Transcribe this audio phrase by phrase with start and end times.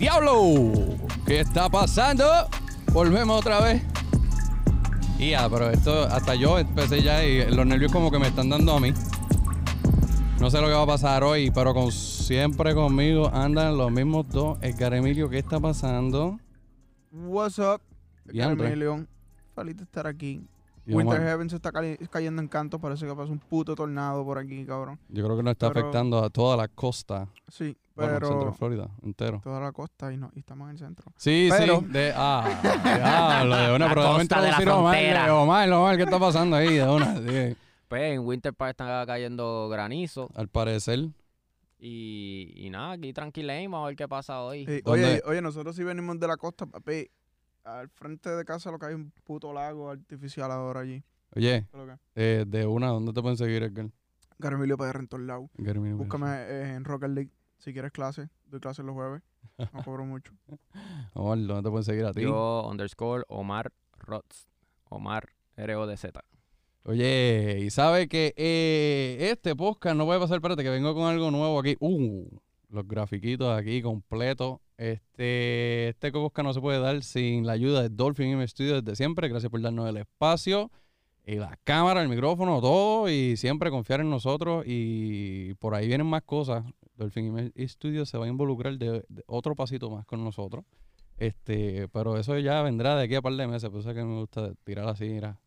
[0.00, 0.72] ¡Diablo!
[1.26, 2.24] ¿Qué está pasando?
[2.90, 3.82] Volvemos otra vez.
[5.18, 8.48] Y ya, pero esto, hasta yo empecé ya y los nervios como que me están
[8.48, 8.94] dando a mí.
[10.40, 14.26] No sé lo que va a pasar hoy, pero con, siempre conmigo andan los mismos
[14.30, 14.56] dos.
[14.62, 16.40] Edgar Emilio, ¿qué está pasando?
[17.12, 17.82] What's up?
[18.24, 18.68] Diantre.
[18.68, 19.06] Emilio.
[19.54, 20.42] Feliz de estar aquí.
[20.86, 21.70] Winter Heaven se está
[22.10, 22.78] cayendo en canto.
[22.78, 24.98] Parece que pasó un puto tornado por aquí, cabrón.
[25.10, 27.28] Yo creo que nos está pero- afectando a toda la costa.
[27.48, 29.40] Sí, Bueno, el centro pero de Florida, entero.
[29.42, 31.12] toda la costa y no, y estamos en el centro.
[31.16, 31.86] Sí, Pero- sí.
[31.86, 32.48] De, ah,
[32.84, 35.24] diablo, de una, La pero déjame costa de la Omar, frontera.
[35.24, 36.74] de Omar, Omar, ¿qué está pasando ahí?
[36.74, 37.56] De una, sí.
[37.88, 40.28] Pues en Winter Park está cayendo granizo.
[40.34, 41.08] Al parecer.
[41.78, 44.66] Y, y nada, aquí tranquilemos a ver qué pasa hoy.
[44.66, 45.04] Sí, ¿Dónde?
[45.04, 47.08] oye, oye, nosotros sí venimos de la costa, papi.
[47.64, 51.02] Al frente de casa lo que hay es un puto lago artificial ahora allí.
[51.36, 53.90] Oye, ¿Qué es lo eh, de una, ¿dónde te pueden seguir, Edgar?
[54.38, 55.50] Gary Emilio PR en todos lados.
[55.56, 57.30] Búscame eh, en Rocket League
[57.60, 58.28] si quieres clase.
[58.46, 59.22] Doy clases los jueves.
[59.72, 60.32] No cobro mucho.
[61.14, 62.22] Omar, ¿dónde te pueden seguir a ti?
[62.22, 64.48] Yo, underscore, Omar Rods.
[64.88, 66.24] Omar R-O-D-Z.
[66.84, 71.30] Oye, y sabe que eh, este podcast no puede pasar, espérate, que vengo con algo
[71.30, 71.76] nuevo aquí.
[71.78, 72.26] Uh,
[72.70, 74.58] los grafiquitos aquí completos.
[74.78, 78.96] Este, este podcast no se puede dar sin la ayuda de Dolphin M Studio desde
[78.96, 79.28] siempre.
[79.28, 80.70] Gracias por darnos el espacio,
[81.26, 83.08] y la cámara, el micrófono, todo.
[83.08, 84.64] Y siempre confiar en nosotros.
[84.66, 86.64] Y por ahí vienen más cosas.
[87.00, 90.64] Dolphin M Studio se va a involucrar de, de otro pasito más con nosotros.
[91.16, 93.70] Este, pero eso ya vendrá de aquí a par de meses.
[93.70, 95.40] Por eso es que me gusta tirar así, mira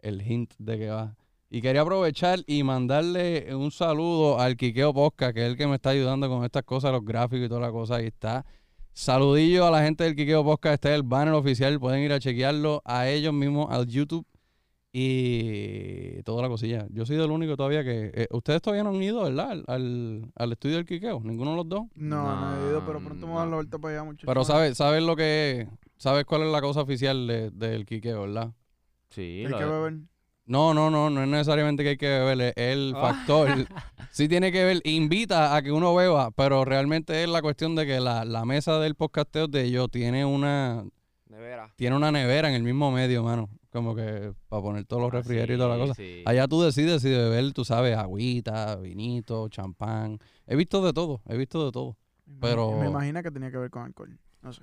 [0.00, 1.16] el hint de que va.
[1.48, 5.76] Y quería aprovechar y mandarle un saludo al Quiqueo Posca, que es el que me
[5.76, 7.96] está ayudando con estas cosas, los gráficos y toda la cosa.
[7.96, 8.44] Ahí está.
[8.92, 10.74] Saludillo a la gente del Quiqueo Posca.
[10.74, 11.78] Este es el banner oficial.
[11.78, 14.26] Pueden ir a chequearlo a ellos mismos, al YouTube
[14.98, 16.86] y toda la cosilla.
[16.90, 18.10] Yo soy del único todavía que.
[18.14, 19.50] eh, ustedes todavía no han ido, ¿verdad?
[19.50, 21.20] Al, al, al estudio del Quiqueo.
[21.22, 21.84] Ninguno de los dos.
[21.94, 22.22] No,
[22.56, 24.26] no, he ido, pero pronto me voy a dar la vuelta para allá, muchachos.
[24.26, 25.68] Pero sabes sabes lo que es.
[25.96, 28.52] ¿Sabes cuál es la cosa oficial de- del Quiqueo, verdad?
[29.10, 29.94] Sí, Hay que beber.
[30.44, 33.00] No, no, no, no es necesariamente que hay que beber, es el Ah.
[33.00, 33.48] factor.
[34.12, 37.84] Sí tiene que ver, invita a que uno beba, pero realmente es la cuestión de
[37.84, 40.84] que la, la mesa del podcasteo de ellos tiene una,
[41.26, 41.72] de veras.
[41.76, 43.50] tiene una nevera en el mismo medio, mano.
[43.76, 45.94] Como que para poner todos los Ah, refrigerios y toda la cosa.
[45.94, 46.22] sí.
[46.24, 50.18] Allá tú decides si beber, tú sabes, agüita, vinito, champán.
[50.46, 51.96] He visto de todo, he visto de todo.
[52.24, 54.18] Me Pero- Me imagina que tenía que ver con alcohol.
[54.40, 54.62] No sé.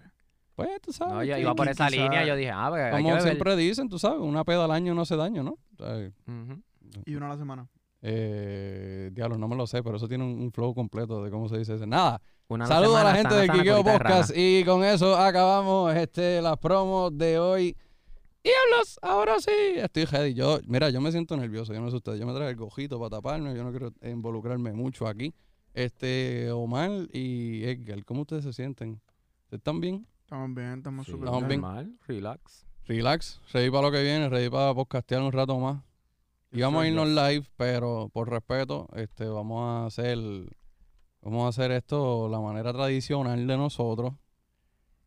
[0.56, 1.14] Pues tú sabes.
[1.14, 3.22] No, yo iba por esa quizá- línea, yo dije, ah, pues hay que como beber.
[3.24, 5.52] siempre dicen, tú sabes, una peda al año no hace daño, ¿no?
[5.52, 5.96] O sea,
[6.28, 6.62] Ujú.
[7.06, 7.68] Y uno a la semana.
[8.02, 11.48] eh, diablo, no me lo sé, pero eso tiene un, un flow completo de cómo
[11.50, 11.86] se dice eso.
[11.86, 15.96] Nada, Una Saludos a la gente sana, de Quiqueo de Podcast y con eso acabamos
[15.96, 17.76] este las promos de hoy.
[18.44, 19.00] ¡Diablos!
[19.02, 20.34] Ahora sí, estoy ready.
[20.34, 22.20] Yo, mira, yo me siento nervioso, yo no sé ustedes.
[22.20, 25.34] Yo me traje el cojito para taparme, yo no quiero involucrarme mucho aquí.
[25.74, 29.02] Este, Omar y Edgar, ¿cómo ustedes se sienten?
[29.50, 30.06] ¿Están bien?
[30.24, 31.62] Estamos bien, estamos Sí, súper Estamos bien.
[31.62, 32.66] normal, relax.
[32.86, 35.82] Relax, ready para lo que viene, ready para podcastear un rato más.
[36.52, 40.18] Y vamos a irnos live, pero por respeto, este, vamos a hacer,
[41.22, 44.14] vamos a hacer esto la manera tradicional de nosotros.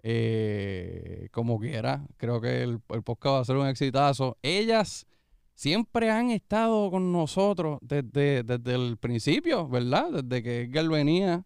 [0.08, 4.38] Eh, como quiera, creo que el, el podcast va a ser un exitazo.
[4.40, 5.04] Ellas
[5.52, 10.22] siempre han estado con nosotros desde, desde el principio, ¿verdad?
[10.22, 11.44] Desde que Edgar venía,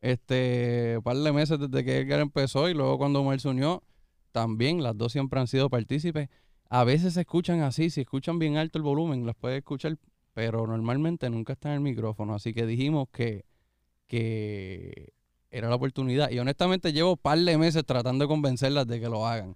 [0.00, 3.84] este, un par de meses desde que Edgar empezó y luego cuando Omar se unió,
[4.32, 6.30] también las dos siempre han sido partícipes.
[6.68, 9.98] A veces se escuchan así, si escuchan bien alto el volumen, las puedes escuchar,
[10.34, 12.34] pero normalmente nunca está en el micrófono.
[12.34, 13.44] Así que dijimos que,
[14.08, 15.12] que
[15.50, 16.30] era la oportunidad.
[16.30, 19.54] Y honestamente llevo un par de meses tratando de convencerlas de que lo hagan.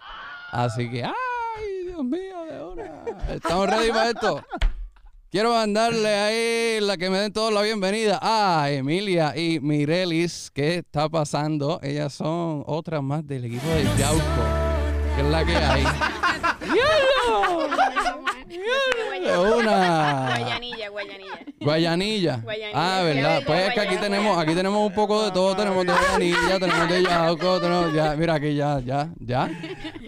[0.50, 3.04] Así que, ¡ay, Dios mío, de una!
[3.34, 4.44] ¿Estamos ready para esto?
[5.30, 10.50] Quiero mandarle ahí la que me den todos la bienvenida a Emilia y Mirelis.
[10.54, 11.80] ¿Qué está pasando?
[11.82, 14.22] Ellas son otras más del equipo de Yauco.
[15.16, 15.84] que es la que hay?
[19.20, 20.26] De una.
[20.28, 21.38] Guayanilla, Guayanilla.
[21.60, 22.36] Guayanilla.
[22.42, 23.42] Guayanilla, Ah, ¿verdad?
[23.46, 24.00] Pues es que aquí Guayanilla.
[24.00, 25.54] tenemos, aquí tenemos un poco de todo.
[25.56, 29.50] Tenemos de Guayanilla, tenemos de Yauco, tenemos ya, mira aquí ya, ya, ya.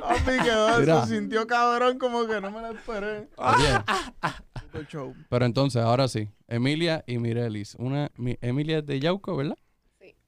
[0.00, 1.06] Papi, quedó, Mira.
[1.06, 3.28] se sintió cabrón como que no me la esperé.
[3.36, 3.78] Oye,
[5.28, 6.28] pero entonces, ahora sí.
[6.48, 7.74] Emilia y Mirelis.
[7.78, 9.56] Una, mi- Emilia es de Yauco, ¿verdad?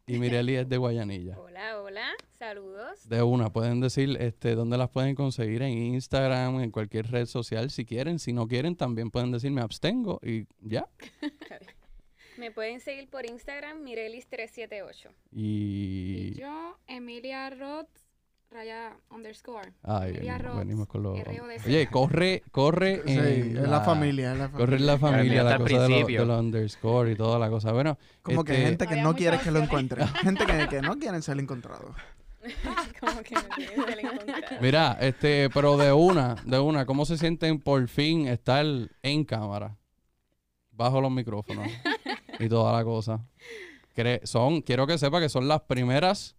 [0.09, 1.39] Y Mirelis es de Guayanilla.
[1.39, 2.09] Hola, hola.
[2.39, 3.07] Saludos.
[3.07, 7.71] De una, pueden decir este, dónde las pueden conseguir en Instagram, en cualquier red social
[7.71, 8.19] si quieren.
[8.19, 10.89] Si no quieren, también pueden decir me abstengo y ya.
[12.39, 15.11] Me pueden seguir por Instagram, Mirelis378.
[15.33, 16.29] Y.
[16.29, 17.91] Y yo, Emilia Roth,
[18.51, 19.73] raya underscore.
[19.83, 21.19] Ay, Emilia venimos, con los.
[21.67, 23.03] Oye, corre, corre.
[23.07, 24.59] Sí, en la familia, es la familia.
[24.67, 26.21] Corre en la familia, la cosa de, lo- principio.
[26.21, 27.73] de los underscore y toda la cosa.
[27.73, 29.69] Bueno, Como que este, gente que no quiere que lo opciones.
[29.69, 30.09] encuentren.
[30.23, 31.95] Gente que, que no quieren ser encontrados.
[33.01, 33.43] Como que no.
[34.61, 38.65] Mira, este, pero de una, de una, ¿cómo se sienten por fin estar
[39.03, 39.77] en cámara?
[40.73, 41.69] Bajo los micrófonos
[42.39, 43.21] y toda la cosa.
[43.97, 46.37] Cre- son, quiero que sepa que son las primeras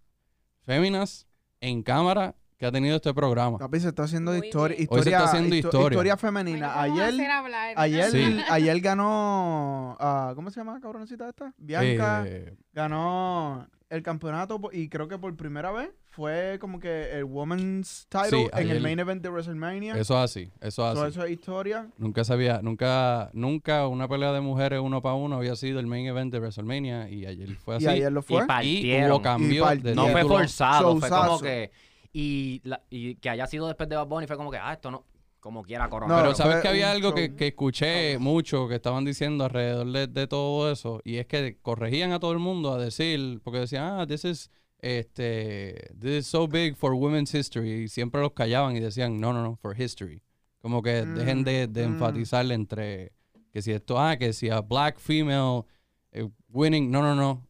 [0.61, 1.27] féminas
[1.61, 3.57] en cámara que ha tenido este programa.
[3.57, 4.75] Papi, se está haciendo historia.
[4.75, 6.17] Hoy se historia, está haciendo histo- historia.
[6.17, 6.73] femenina.
[6.75, 7.73] Bueno, Ayer, hablar.
[7.77, 8.37] ayer, Sí.
[8.49, 11.53] ayer ganó, ah, ¿cómo se llama cabroncita esta?
[11.57, 17.23] Bianca Eh, ganó el campeonato y creo que por primera vez fue como que el
[17.23, 19.93] women's title Sí, en el main event de WrestleMania.
[19.97, 21.09] eso es así, eso es así.
[21.11, 21.87] eso es historia.
[21.97, 26.05] Nunca sabía, nunca, nunca una pelea de mujeres uno para uno había sido el main
[26.07, 27.85] event de WrestleMania y ayer fue así.
[27.85, 28.35] Y ayer lo Y fue.
[28.35, 29.21] Y hubo partieron.
[29.21, 31.71] cambio Y de No fue forzado, fue como que.
[32.13, 34.89] Y, la- y que haya sido después de Bad Bunny fue como que, ah, esto
[34.91, 35.05] no.
[35.39, 36.13] Como quiera, corona.
[36.17, 40.07] No, Pero sabes que había algo que, que escuché mucho que estaban diciendo alrededor de,
[40.07, 43.83] de todo eso y es que corregían a todo el mundo a decir porque decían
[44.01, 44.51] ah this is
[44.81, 49.31] este this is so big for women's history y siempre los callaban y decían no
[49.31, 50.21] no no for history
[50.61, 51.93] como que dejen de, de Mm, mm.
[51.93, 53.13] enfatizar entre
[53.53, 55.63] que si esto ah que si a black female
[56.11, 57.47] eh, winning no no no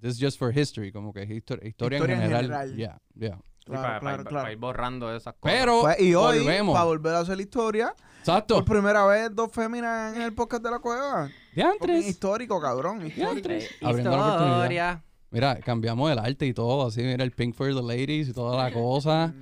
[0.00, 2.76] this is just for history como que histor- historia, Historia en en general general.
[2.76, 3.38] yeah yeah
[3.70, 4.42] Claro, para, claro, para- claro.
[4.44, 5.58] para ir borrando esas cosas.
[5.58, 9.34] pero Pues, y hoy, volvemos para volver a hacer la historia, exacto por primera vez
[9.34, 11.28] dos féminas en el podcast de la cueva.
[11.54, 13.06] Diantres Histórico, cabrón.
[13.06, 13.48] Histórico.
[13.50, 14.56] Eh, Abriendo la oportunidad.
[14.58, 15.04] historia.
[15.32, 18.56] Mira, cambiamos el arte y todo, así, mira el Pink for the Ladies y toda
[18.62, 19.32] la cosa.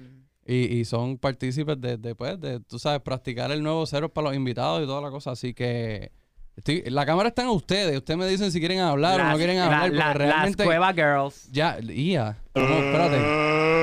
[0.47, 4.29] Y, y son partícipes de, de, pues, de, tú sabes, practicar el nuevo cero para
[4.29, 5.33] los invitados y toda la cosa.
[5.33, 6.11] Así que
[6.59, 7.97] estoy, la cámara está en ustedes.
[7.97, 9.93] Ustedes me dicen si quieren hablar o no quieren la- hablar.
[9.93, 10.59] la- porque realmente.
[10.59, 11.51] Las Cueva Girls.
[11.51, 12.37] Ya, Ia.
[12.55, 13.17] No, espérate.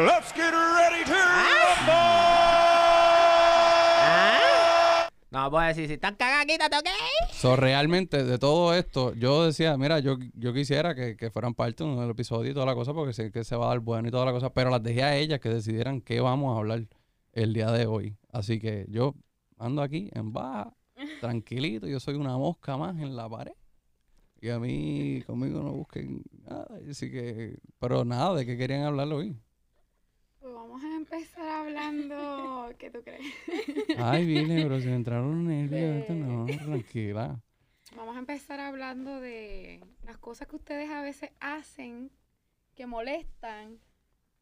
[0.06, 1.16] Let's get ready to
[5.32, 6.86] No, voy a decir, si están cagadas, quítate, ¿ok?
[7.34, 11.84] So, realmente, de todo esto, yo decía, mira, yo, yo quisiera que, que fueran parte
[11.84, 13.80] de uno del episodio y toda la cosa, porque sé que se va a dar
[13.80, 16.60] bueno y toda la cosa, pero las dejé a ellas que decidieran qué vamos a
[16.60, 16.84] hablar
[17.34, 18.16] el día de hoy.
[18.32, 19.14] Así que yo
[19.60, 20.72] ando aquí en baja,
[21.20, 23.54] tranquilito, yo soy una mosca más en la pared.
[24.42, 26.68] Y a mí, conmigo no busquen nada.
[26.90, 29.36] Así que, pero nada, ¿de qué querían hablar hoy?
[30.40, 32.70] Pues vamos a empezar hablando.
[32.78, 33.22] ¿Qué tú crees?
[33.98, 36.10] Ay, vine, pero se me entraron nervios.
[36.10, 37.42] No, tranquila.
[37.96, 42.12] Vamos a empezar hablando de las cosas que ustedes a veces hacen
[42.76, 43.80] que molestan,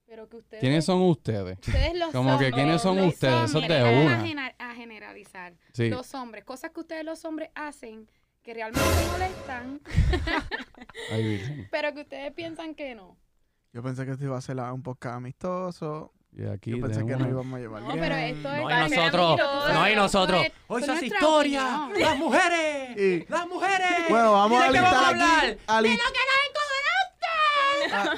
[0.05, 0.61] pero que ustedes.
[0.61, 1.57] ¿Quiénes son ustedes?
[1.59, 3.49] Ustedes los Como que, ¿quiénes son ustedes?
[3.49, 4.19] Eso es de una.
[4.19, 5.53] A, gener- a generalizar.
[5.73, 5.89] Sí.
[5.89, 8.09] Los hombres, cosas que ustedes los hombres hacen
[8.43, 9.79] que realmente molestan,
[11.11, 13.17] Ay, pero que ustedes piensan que no.
[13.71, 16.13] Yo pensé que esto iba a ser un podcast amistoso.
[16.35, 17.99] Y aquí Yo pensé de que una- nos íbamos a llevar No, bien.
[17.99, 18.61] pero esto es.
[18.61, 19.73] No, y Para ser nosotros.
[19.73, 20.45] No, y nosotros.
[20.67, 21.85] Hoy se hace historia.
[21.85, 22.01] opinión.
[22.09, 22.97] Las mujeres.
[22.97, 23.87] Y- Las mujeres.
[24.09, 25.45] Bueno, vamos ¿Y a de a listar hablar?
[25.45, 25.57] aquí.
[25.67, 25.93] a li- Ah,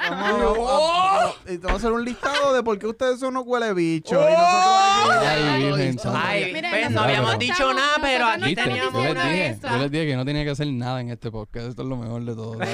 [0.10, 3.30] vamos, a- a- y te vamos a hacer un listado de por qué ustedes son
[3.30, 4.12] unos huele bichos.
[4.12, 6.28] Y nosotros aquí- Ay, Ay, Virgen Santa.
[6.28, 9.92] Ay, Miren, pues, no habíamos dicho nada, pero aquí teníamos Yo una dije, yo les
[9.92, 11.68] dije que no tenía que hacer nada en este podcast.
[11.70, 12.58] Esto es lo mejor de todo.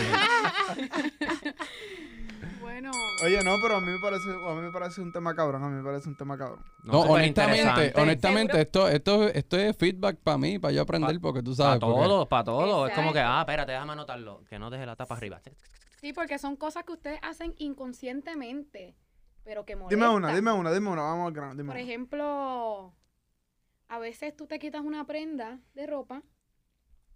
[2.62, 2.92] Bueno,
[3.24, 5.64] Oye, no, pero a mí me parece, a mí me parece un tema cabrón.
[5.64, 6.60] A mí me parece un tema cabrón.
[6.84, 11.54] No, honestamente, honestamente, esto, esto, esto es feedback para mí, para yo aprender, porque tú
[11.54, 11.80] sabes.
[11.80, 12.90] Para todos, para todos.
[12.90, 14.42] Es como que, ah, espérate, déjame anotarlo.
[14.50, 15.40] Que no deje la tapa arriba.
[16.02, 18.96] Sí, porque son cosas que ustedes hacen inconscientemente,
[19.44, 20.00] pero que molestan.
[20.00, 21.04] Dime una, dime una, dime una.
[21.04, 21.56] Vamos al grano.
[21.56, 21.84] Dime Por una.
[21.84, 22.94] ejemplo,
[23.88, 26.24] a veces tú te quitas una prenda de ropa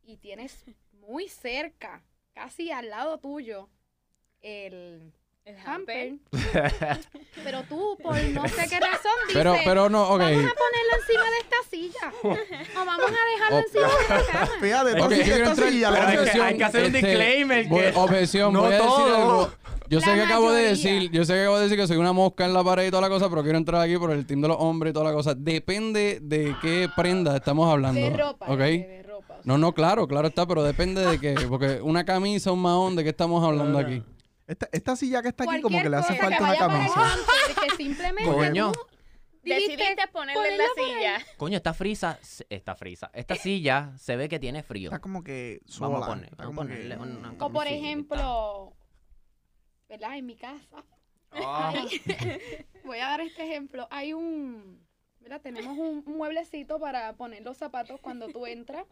[0.04, 0.64] y tienes
[0.94, 3.70] muy cerca, casi al lado tuyo,
[4.42, 5.14] el
[5.46, 6.14] El hamper.
[7.44, 10.20] Pero tú, por no sé qué razón, dices, Pero, pero no, ok.
[10.20, 12.14] vamos a ponerlo encima de esta silla.
[12.82, 13.60] O vamos a dejarlo Oh.
[13.60, 14.52] encima de esta cama.
[14.60, 16.46] Fíjate, Ok, tú yo sigues quiero esta entrar- silla, pero la hay que- objeción.
[16.48, 19.16] hay que hacer un Este, disclaimer voy- que objeción, no voy a decir todo.
[19.16, 19.52] algo.
[19.88, 21.98] Yo sé La que acabo de decir, yo sé que acabo de decir que soy
[21.98, 24.26] una mosca en la pared y toda la cosa, pero quiero entrar aquí por el
[24.26, 25.36] team de los hombres y toda la cosa.
[25.36, 28.02] Depende de qué prenda estamos hablando.
[28.02, 28.48] De ropa.
[28.48, 28.58] ¿Ok?
[28.58, 29.42] de- de ropa, o sea.
[29.44, 31.36] No, no, claro, claro está, pero depende de qué.
[31.48, 34.02] Porque una camisa, un mahón, ¿de qué estamos hablando aquí?
[34.48, 37.16] Esta, esta silla que está aquí como que le hace falta una camisa.
[37.62, 38.72] que simplemente Coño.
[39.42, 41.26] Decidiste ponerle la silla.
[41.38, 44.90] Coño, esta frisa, esta frisa, esta silla se ve que tiene frío.
[44.90, 45.90] Está como que sola.
[45.90, 48.74] Vamos a poner, vamos a ponerle una O por ejemplo,
[49.88, 50.18] ¿verdad?
[50.18, 50.84] En mi casa.
[51.32, 51.74] Ah.
[52.86, 53.88] Voy a dar este ejemplo.
[53.92, 54.84] Hay un,
[55.20, 55.42] ¿verdad?
[55.42, 58.88] Tenemos un, un mueblecito para poner los zapatos cuando tú entras.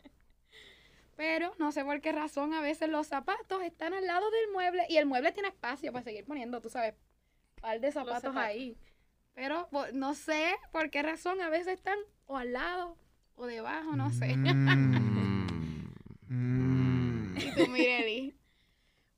[1.16, 4.86] Pero no sé por qué razón a veces los zapatos están al lado del mueble
[4.90, 6.96] y el mueble tiene espacio para seguir poniendo, tú sabes,
[7.62, 8.44] par de zapatos, zapatos.
[8.44, 8.78] ahí.
[9.36, 12.98] Pero no sé por qué razón a veces están o al lado
[13.36, 14.36] o debajo, no sé.
[14.36, 15.44] Mm.
[16.34, 17.38] Mm.
[17.38, 18.36] y tú, Mireli.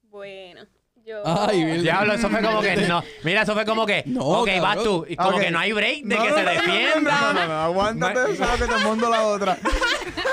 [0.04, 0.64] Bueno,
[1.06, 1.22] Yo.
[1.24, 1.82] Ay.
[1.82, 3.04] Diablo, eso fue como que no.
[3.24, 4.02] Mira, eso fue como que.
[4.08, 5.06] No, ok, vas tú.
[5.08, 7.22] Y como que no hay break de No, que no, se defienda.
[7.22, 9.58] No, no, no, aguántate, sabes que te mando la otra.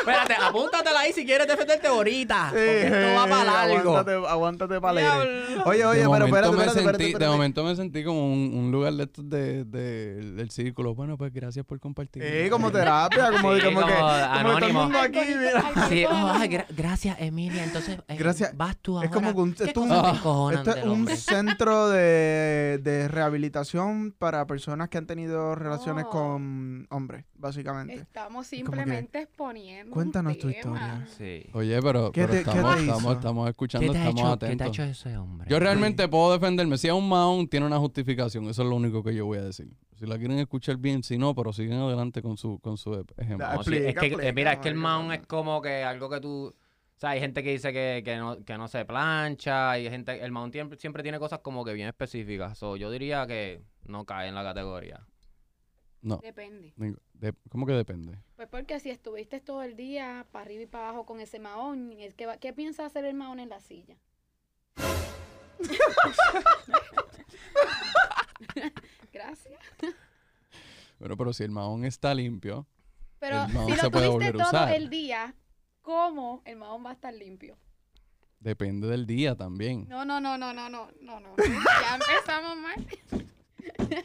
[0.03, 2.47] Espérate, apúntatela ahí si quieres defenderte ahorita.
[2.49, 3.91] Sí, Porque esto va para largo.
[3.99, 5.59] Aguántate, aguántate para leer.
[5.65, 8.53] Oye, oye, de, pero espérate, me espérate, espérate, sentí, de momento me sentí como un,
[8.55, 10.95] un lugar de estos de, de- del círculo.
[10.95, 12.23] Bueno, pues gracias por compartir.
[12.23, 13.99] Sí, como terapia, como, Sí, como, como que
[14.43, 15.89] como todo el mundo aquí, mira.
[15.89, 17.63] Sí, oh, ay, gra- gracias, Emilia.
[17.63, 18.57] Entonces, eh, Gracias.
[18.57, 19.07] vas tú ahora.
[19.09, 19.93] Es como que un, ¿Qué esto es un,
[20.65, 25.07] cosas te encojonan esto es del un centro de, de rehabilitación para personas que han
[25.07, 26.11] tenido relaciones No.
[26.11, 27.95] con hombres, básicamente.
[27.95, 29.91] Estamos Es como que, simplemente exponiendo.
[29.91, 31.07] un cuéntanos tu historia.
[31.19, 31.47] Sí.
[31.53, 32.93] Oye, pero, ¿Qué pero te- qué estamos, te hizo?
[32.93, 34.67] estamos, estamos ¿Qué escuchando, te, estamos hecho, ¿Qué te ha atentos.
[34.69, 35.47] hecho ese hombre?
[35.51, 36.79] Yo realmente puedo defenderme.
[36.79, 38.45] Si es un mahón, tiene una justificación.
[38.49, 39.69] Eso es lo único que yo voy a decir.
[39.99, 43.47] Si la quieren escuchar bien, si no, pero siguen adelante con su, con su ejemplo.
[43.47, 44.81] Da- No, sí, es que, explica, eh, mira, es que el no.
[45.13, 46.53] es como que algo que tú...
[47.03, 50.23] O sea, hay gente que dice que, que, no, que no se plancha, hay gente...
[50.25, 52.57] El maun siempre, siempre tiene cosas como que bien específicas.
[52.57, 55.05] So, yo diría que no cae en la categoría.
[56.01, 56.73] No, Depende.
[56.77, 58.19] de- ¿cómo que depende?
[58.37, 61.91] Pues porque si estuviste todo el día para arriba y para abajo con ese mahón,
[61.99, 63.97] es que va- ¿qué piensa hacer el mahón en la silla?
[69.13, 69.61] Gracias.
[70.99, 72.67] Bueno, pero si el mahón está limpio,
[73.19, 74.75] Pero El mahón si se lo puede tuviste volver a todo usar.
[74.75, 75.35] el día,
[75.83, 77.57] ¿cómo el mahón va a estar limpio?
[78.43, 79.87] depende del día también.
[79.89, 81.37] No, no, no, no, no, no, no, no.
[81.37, 82.87] Ya empezamos mal.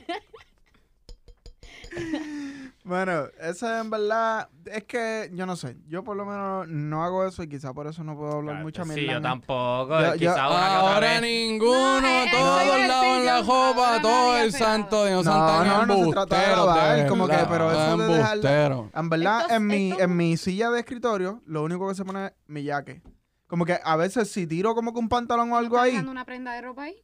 [2.84, 5.76] Bueno, eso en verdad es que yo no sé.
[5.88, 8.86] Yo por lo menos no hago eso y quizá por eso no puedo hablar mucha
[8.86, 9.02] mierda.
[9.02, 10.00] Sí, yo en- tampoco.
[10.00, 15.26] Yo- yo- Ahora ninguno, No, eh, todos lavan decir la jopa, todo el santo Dios,
[15.26, 18.14] No, son tan no, no se trata de lavar, de como que, pero eso de
[18.16, 18.86] embusteros.
[18.94, 22.28] En verdad, en, mi, esto- en mi silla de escritorio, lo único que se pone
[22.28, 23.02] es mi jaque.
[23.48, 26.24] Como que a veces si tiro como que un pantalón o algo ¿Estás ahí, una
[26.24, 26.96] prenda de ropa ahí?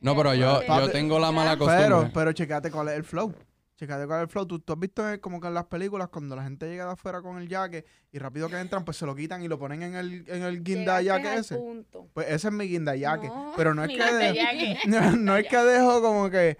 [0.00, 1.84] No, pero yo, yo tengo la mala costumbre.
[1.84, 3.32] pero, pero checate cuál es el flow.
[3.78, 4.44] Checate es el flow.
[4.44, 7.22] ¿Tú, tú has visto como que en las películas cuando la gente llega de afuera
[7.22, 9.94] con el jaque y rápido que entran, pues se lo quitan y lo ponen en
[9.94, 11.06] el, en el guinda al
[11.38, 11.54] ese.
[11.56, 12.08] punto.
[12.12, 13.28] Pues ese es mi guinda jaque.
[13.28, 16.50] No, pero no es que de- no, no es que dejo como que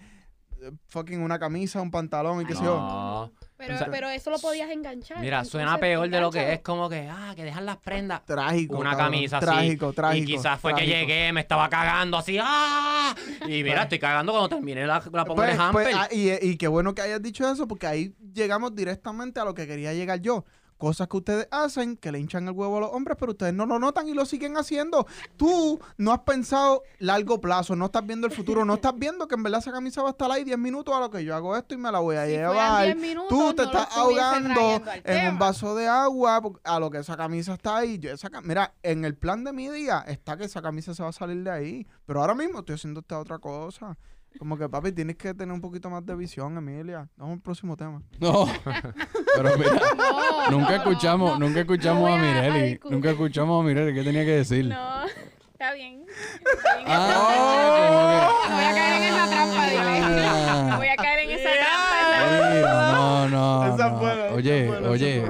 [0.61, 3.33] eh, fucking una camisa, un pantalón y qué sé yo.
[3.59, 5.19] Pero, O sea, pero eso lo podías enganchar.
[5.19, 8.25] Mira, suena entonces, peor de lo que es como que, ah, que dejan las prendas.
[8.25, 8.77] Trágico.
[8.79, 9.07] Una cabrón.
[9.07, 9.47] camisa así.
[9.47, 10.23] Trágico, trágico.
[10.31, 10.97] Y quizás fue que trágico.
[10.97, 13.15] llegué, me estaba cagando así, ¡ah!
[13.49, 15.95] Y mira, estoy cagando cuando terminé la, la pongo Pues- en el pues, hamper.
[15.97, 19.55] ah, y, y qué bueno que hayas dicho eso, porque ahí llegamos directamente a lo
[19.55, 20.45] que quería llegar yo.
[20.79, 23.67] Cosas que ustedes hacen que le hinchan el huevo a los hombres, pero ustedes no
[23.67, 25.07] lo notan y lo siguen haciendo.
[25.37, 29.35] Tú no has pensado largo plazo, no estás viendo el futuro, no estás viendo que
[29.35, 31.57] en verdad esa camisa va a estar ahí 10 minutos a lo que yo hago
[31.57, 32.85] esto y me la voy a Si llevar.
[32.85, 35.31] 10 minutos, Tú te no estás ahogando en tema.
[35.31, 37.99] un vaso de agua a lo que esa camisa está ahí.
[37.99, 41.09] Yo esa, mira, en el plan de mi día está que esa camisa se va
[41.09, 41.87] a salir de ahí.
[42.07, 43.97] Pero ahora mismo estoy haciendo esta otra cosa.
[44.39, 47.09] Como que, papi, tienes que tener un poquito más de visión, Emilia.
[47.17, 48.03] Vamos al próximo tema.
[48.21, 48.47] No,
[49.37, 52.81] pero mira, No, nunca no, escuchamos, no, nunca escuchamos a a- Mireli.
[52.91, 53.95] Nunca escuchamos a Mireli.
[53.95, 54.67] ¿Qué tenía que decir?
[54.67, 55.05] No,
[55.53, 56.05] está bien.
[56.09, 56.87] Está bien.
[56.89, 60.27] Ah, No voy a caer en esa trampa, dile.
[60.29, 60.67] Ah.
[60.71, 62.55] No voy a caer en esa trampa.
[62.55, 63.75] Mira, no, no.
[63.75, 63.99] Esa no.
[63.99, 65.25] buena, esa oye, esa oye.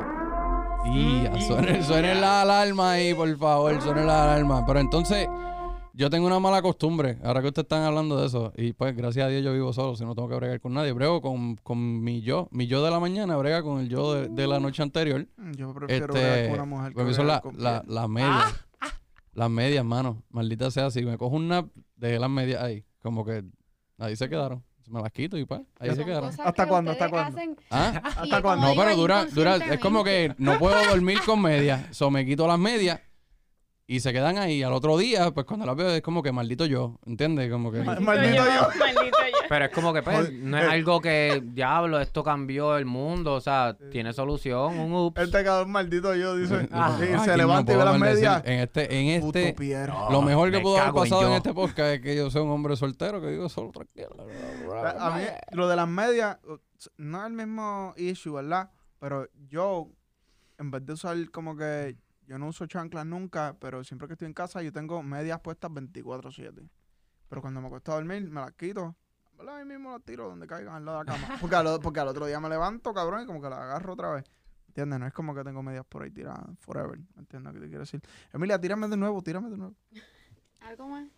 [0.91, 4.65] Y suene, suene la alarma ahí, por favor, suene la alarma.
[4.67, 5.29] Pero entonces,
[5.99, 9.27] yo tengo una mala costumbre, ahora que ustedes están hablando de eso, y pues gracias
[9.27, 10.93] a Dios yo vivo solo, si no tengo que bregar con nadie.
[10.93, 14.29] Brego con, con mi yo, mi yo de la mañana, brega con el yo de,
[14.29, 15.27] de la noche anterior.
[15.57, 18.09] Yo prefiero Este, bregar con una mujer que porque son bregar la- con la- las
[18.09, 18.65] medias.
[19.33, 20.23] Las medias, mano.
[20.31, 22.85] Maldita sea, si me cojo un nap, dejé las medias ahí.
[23.03, 23.45] Como que
[23.99, 24.65] ahí se quedaron.
[24.89, 26.31] Me las quito y pues, ahí se quedaron.
[26.31, 26.93] ¿Hasta que cuándo?
[26.93, 27.37] ¿Hasta cuándo?
[27.39, 28.01] hacen ¿Ah?
[28.05, 28.67] ¿Hasta cuándo?
[28.69, 31.95] No, pero dura, dura, es como que no puedo dormir con medias.
[31.95, 33.01] So me quito las medias
[33.91, 34.63] y se quedan ahí.
[34.63, 36.99] Al otro día, pues cuando las veo es como que maldito yo.
[37.07, 37.51] ¿Entiendes?
[37.51, 37.83] Como que.
[37.83, 38.69] Ma- Maldito yo.
[38.79, 39.39] Maldito yo.
[39.49, 40.69] Pero es como que, pues, no es eh.
[40.73, 43.33] algo que, diablo, esto cambió el mundo.
[43.33, 45.19] O sea, tiene solución, un ups.
[45.23, 46.69] El pecador maldito yo, dice.
[46.71, 48.43] Ah, y se no levanta y ve las medias.
[48.45, 49.57] En este, en este,
[50.11, 51.37] lo mejor que me pudo haber en pasado en yo.
[51.37, 54.11] este podcast es que yo soy un hombre soltero que vivo solo tranquilo.
[55.01, 56.37] A mí, lo de las medias,
[56.99, 58.71] no es el mismo issue, ¿verdad?
[59.01, 59.89] Pero yo,
[60.59, 61.97] en vez de usar como que,
[62.29, 65.71] yo no uso chanclas nunca, pero siempre que estoy en casa yo tengo medias puestas
[65.71, 66.69] 24/7.
[67.29, 68.95] Pero cuando me acuesto a dormir, me las quito.
[69.49, 71.39] Ahí mismo las tiro donde caigan al lado de la cama.
[71.41, 74.11] Porque al, porque al otro día me levanto, cabrón, y como que las agarro otra
[74.13, 74.25] vez.
[74.67, 74.99] ¿Entiendes?
[75.01, 76.99] No es como que tengo medias por ahí tiradas forever.
[77.17, 78.03] ¿Entiendes qué te quiero decir?
[78.33, 79.75] Emilia, tírame de nuevo, tírame de nuevo.
[80.61, 81.09] Algo más.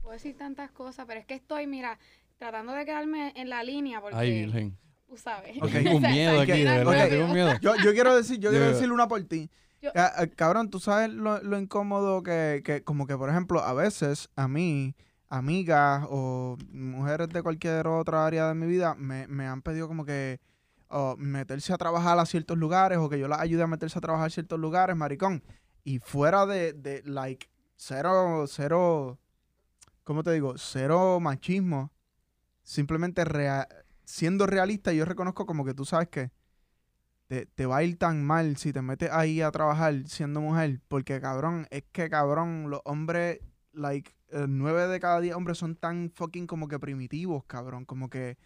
[0.00, 1.98] Puedo decir tantas cosas, pero es que estoy, mira,
[2.38, 4.78] tratando de quedarme en la línea porque Ay, Virgen.
[5.08, 5.56] tú sabes.
[5.60, 5.70] Ok.
[5.72, 6.92] Tengo miedo aquí, de verdad.
[6.92, 7.08] rápido.
[7.08, 7.52] Tengo un miedo.
[7.60, 9.50] Yo, yo quiero decir, yo quiero decir una por ti.
[9.94, 13.72] Ca- eh, cabrón, tú sabes lo, lo incómodo que, que, como que, por ejemplo, a
[13.72, 14.94] veces a mí,
[15.28, 20.04] amigas o mujeres de cualquier otra área de mi vida me, me han pedido como
[20.04, 20.40] que
[20.88, 24.02] o meterse a trabajar a ciertos lugares o que yo las ayude a meterse a
[24.02, 25.42] trabajar a ciertos lugares, maricón.
[25.84, 29.18] Y fuera de, de like, cero, cero,
[30.04, 30.54] ¿cómo te digo?
[30.58, 31.92] Cero machismo.
[32.62, 33.68] Simplemente rea-
[34.04, 36.30] siendo realista, yo reconozco como que tú sabes que
[37.30, 40.80] te, te va a ir tan mal si te metes ahí a trabajar siendo mujer.
[40.88, 43.38] Porque, cabrón, es que, cabrón, los hombres,
[43.72, 47.84] like, eh, nueve de cada diez hombres son tan fucking como que primitivos, cabrón.
[47.84, 48.36] Como que,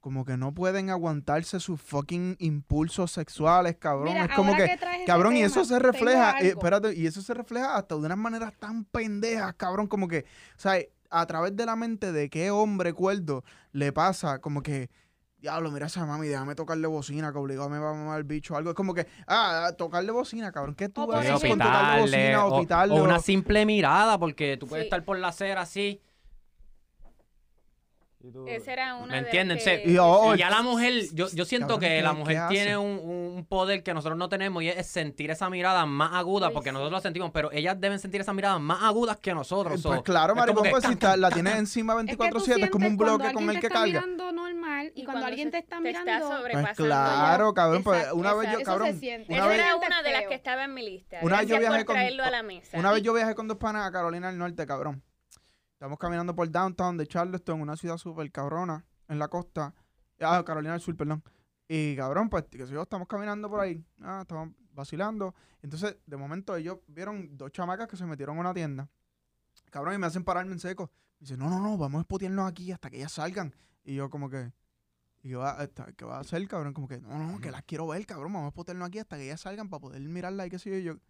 [0.00, 4.14] como que no pueden aguantarse sus fucking impulsos sexuales, cabrón.
[4.14, 7.76] Mira, es como que, cabrón, y eso se refleja, eh, espérate, y eso se refleja
[7.76, 10.24] hasta de unas maneras tan pendejas, cabrón, como que,
[10.56, 10.80] o sea,
[11.10, 14.90] a través de la mente de qué hombre cuerdo le pasa, como que,
[15.38, 18.24] diablo, mira a esa mami, déjame tocarle bocina, que obligado me va a mamar el
[18.24, 18.70] bicho o algo.
[18.70, 20.74] Es como que, ah, tocarle bocina, cabrón.
[20.74, 22.66] ¿Qué tú haces con tocarle bocina o o, o
[23.00, 24.86] o- una simple mirada, porque tú puedes Sí.
[24.86, 26.00] estar por la acera así.
[28.46, 29.58] Esa era una ¿Me entienden?
[29.58, 32.42] que- Se- Y, oh, Y ya la mujer, yo, yo siento que ¿qué- la mujer
[32.48, 32.98] tiene un,
[33.36, 36.74] un poder que nosotros no tenemos y es sentir esa mirada más aguda, porque sí.
[36.74, 39.78] nosotros la sentimos, pero ellas deben sentir esa mirada más agudas que nosotros.
[39.78, 42.22] Eh, so, Pues claro, maricón, que pues si está- la tienes encima Es que tú
[42.24, 43.86] 24-7, es como un bloque con el que carga.
[43.86, 46.28] mirando normal y, cuando cuando alguien te está te está mirando...
[46.28, 49.32] Pues sobrepasando claro, cabrón, pues Exacto, una vez yo, cabrón, se siente.
[49.32, 51.18] una Esa vez, era una de las que estaba en mi lista.
[51.22, 52.78] Una vez yo Gracias viajé por con- traerlo a la mesa.
[52.78, 55.02] Una vez yo viajé con dos panas a Carolina del Norte, cabrón.
[55.76, 59.74] Estamos caminando por downtown de Charleston, una ciudad súper cabrona, en la costa.
[60.20, 61.22] Ah, Carolina del Sur, perdón.
[61.68, 63.84] Y cabrón, pues, que sé yo, estamos caminando por ahí.
[64.00, 65.34] Ah, estamos vacilando.
[65.60, 68.88] Entonces, de momento, ellos vieron dos chamacas que se metieron a una tienda.
[69.70, 70.90] Cabrón, y me hacen pararme en seco.
[71.20, 73.54] Me dicen, no, no, no, vamos a espotearnos aquí hasta que ellas salgan.
[73.84, 74.50] Y yo, como que,
[75.22, 76.72] y yo, "Ah, ¿qué va a hacer, cabrón?
[76.72, 78.32] Como que, no, no, que las quiero ver, cabrón.
[78.32, 80.94] Vamos a espotearnos aquí hasta que ellas salgan para poder mirarla y qué sé yo.
[80.94, 81.00] Yo,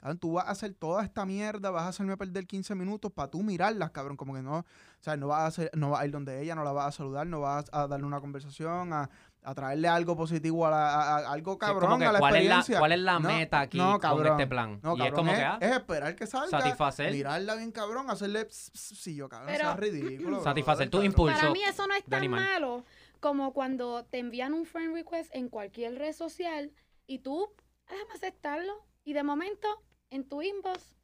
[0.00, 3.30] Cabrón, tú vas a hacer toda esta mierda, vas a hacerme perder 15 minutos para
[3.30, 4.16] tú mirarlas, cabrón.
[4.16, 4.64] Como que no, o
[5.00, 6.92] sea, no vas a hacer, no vas a ir donde ella, no la vas a
[6.92, 9.10] saludar, no vas a darle una conversación, a,
[9.42, 12.18] a traerle algo positivo a, la, a- a- algo sí, cabrón como que, a la
[12.20, 12.78] ¿cuál, es la.
[12.78, 14.78] ¿Cuál es la No, meta aquí no, con este plan?
[14.82, 17.72] No, y cabrón, es como es, que, ah, es esperar que salga, satisfacer, mirarla bien
[17.72, 20.42] cabrón, hacerle sí, yo cabrón, Pero- eso es ridículo.
[20.44, 21.06] Satisfacer tus cabrón.
[21.12, 21.40] impulsos.
[21.40, 22.84] Para mí eso no es tan malo
[23.20, 26.70] como cuando te envían un friend request en cualquier red social
[27.08, 27.48] y tú,
[27.88, 29.66] déjame aceptarlo, y de momento
[30.10, 30.96] en tu inbox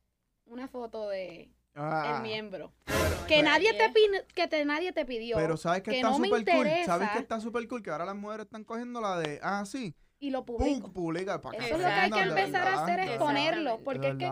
[0.47, 2.73] una foto de Ah, el miembro.
[2.85, 3.93] pero- Que pero- nadie te,
[4.35, 6.67] que te, nadie te pidió Pero sabes que, que está no me súper cool.
[6.67, 6.85] interesa.
[6.87, 9.93] Sabes que está súper cool que ahora las mujeres están cogiendo la de, ah, sí,
[10.21, 10.93] y lo pum, publico.
[10.93, 14.17] publica para Eso es lo que hay que empezar a hacer es ponerlo, porque es
[14.17, 14.27] que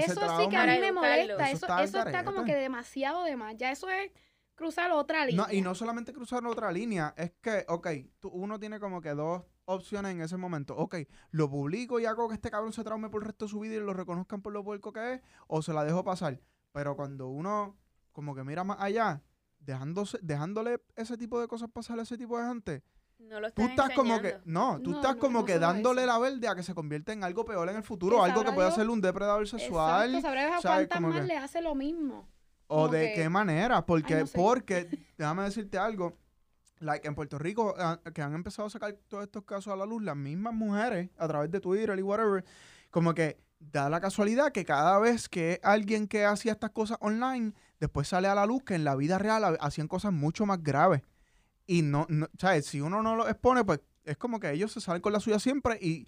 [0.00, 2.54] eso sí que a mí me molesta, Eso eso, está al eso está como que
[2.54, 4.10] demasiado de más, ya eso es
[4.54, 5.46] cruzar otra línea.
[5.46, 7.88] No, y no solamente cruzar otra línea, es que, ok,
[8.20, 10.76] tú- uno tiene como que dos opciones en ese momento.
[10.76, 10.96] Ok,
[11.30, 13.74] lo publico y hago que este cabrón se traume por el resto de su vida
[13.76, 16.40] y lo reconozcan por lo puerco que es, o se la dejo pasar.
[16.72, 17.76] Pero cuando uno
[18.12, 19.22] como que mira más allá,
[19.58, 22.82] dejándose, dejándole ese tipo de cosas pasar a ese tipo de gente,
[23.18, 26.02] No lo tú estás como que, no, tú No, estás no, como no que dándole
[26.02, 26.12] eso.
[26.12, 28.74] la verde a que se convierta en algo peor en el futuro, algo que Dios.
[28.74, 30.14] ser un depredador sexual.
[30.14, 30.88] Exacto, sabrás ¿sabes?
[30.88, 32.28] cuántas Como más que- le hace lo mismo.
[32.66, 33.84] ¿O de que- qué manera?
[33.86, 34.36] Porque, no sé.
[34.38, 36.16] porque, déjame decirte algo,
[36.84, 39.86] like en Puerto Rico, ah, que han empezado a sacar todos estos casos a la
[39.86, 42.44] luz, las mismas mujeres, a través de Twitter y whatever,
[42.90, 47.54] como que da la casualidad que cada vez que alguien que hacía estas cosas online,
[47.80, 50.62] después sale a la luz que en la vida real ha- hacían cosas mucho más
[50.62, 51.02] graves.
[51.66, 52.66] Y no, no ¿sabes?
[52.66, 55.38] Si uno no lo expone, pues es como que ellos se salen con la suya
[55.38, 56.06] siempre y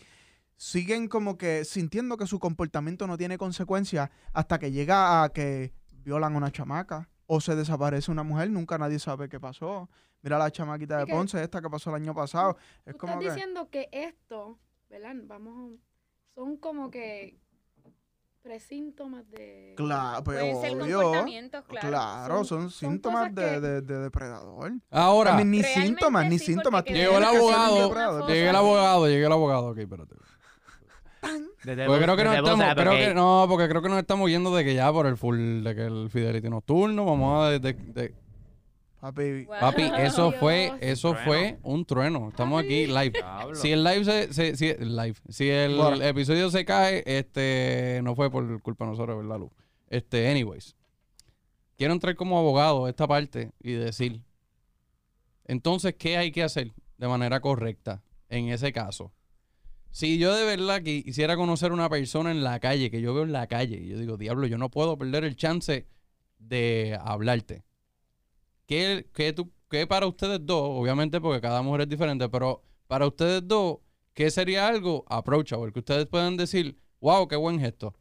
[0.57, 5.73] siguen como que sintiendo que su comportamiento no tiene consecuencias hasta que llega a que
[6.05, 9.89] violan a una chamaca o se desaparece una mujer, nunca nadie sabe qué pasó.
[10.23, 12.57] Mira la chamaquita de Ponce, esta que pasó el año pasado.
[12.85, 13.35] Es Tú como estás que...
[13.35, 14.59] diciendo que esto,
[14.89, 15.15] ¿verdad?
[15.25, 17.39] Vamos, a- son como que
[18.43, 19.75] presíntomas de...
[19.77, 21.03] Claro, pues Pueden ser obvio.
[21.03, 21.89] comportamientos, claro.
[21.89, 24.73] Claro, son, síntomas de, que- de- de depredador.
[24.91, 26.85] Ahora, mí ni síntomas, ni sí, síntomas.
[26.85, 29.67] llegó el abogado, llegué el abogado, llegué el abogado.
[29.71, 30.15] Ok, espérate.
[31.67, 34.55] Desde Porque creo que no estamos, creo que, no, porque creo que nos estamos yendo
[34.55, 37.73] de que ya por el full, de que el Fidelity nocturno, vamos a de, de-
[37.73, 38.15] de-
[39.01, 39.57] Papi, Wow.
[39.61, 40.41] papi, eso Dios.
[40.41, 41.25] fue, eso Trueno.
[41.27, 42.29] fue un trueno.
[42.29, 43.11] Estamos aquí live.
[43.11, 43.55] Diablo.
[43.57, 46.03] Si el live se, se- si, live, si el Bueno.
[46.03, 49.51] episodio se cae, este, no fue por culpa de nosotros, ¿verdad, Luz?
[49.91, 50.75] Este, anyways.
[51.77, 54.23] Quiero entrar como abogado a esta parte y decir,
[55.45, 59.13] entonces, ¿qué hay que hacer de manera correcta en ese caso?
[59.97, 63.23] Si yo de verdad que quisiera conocer una persona en la calle, que yo veo
[63.23, 65.87] en la calle, y yo digo, diablo, yo no puedo perder el chance
[66.39, 67.65] de hablarte.
[68.67, 73.07] ¿Qué, qué, tú, qué para ustedes dos, obviamente porque cada mujer es diferente, pero para
[73.07, 73.79] ustedes dos,
[74.13, 75.73] ¿qué sería algo approachable?
[75.73, 77.95] Que ustedes puedan decir, wow, qué buen gesto.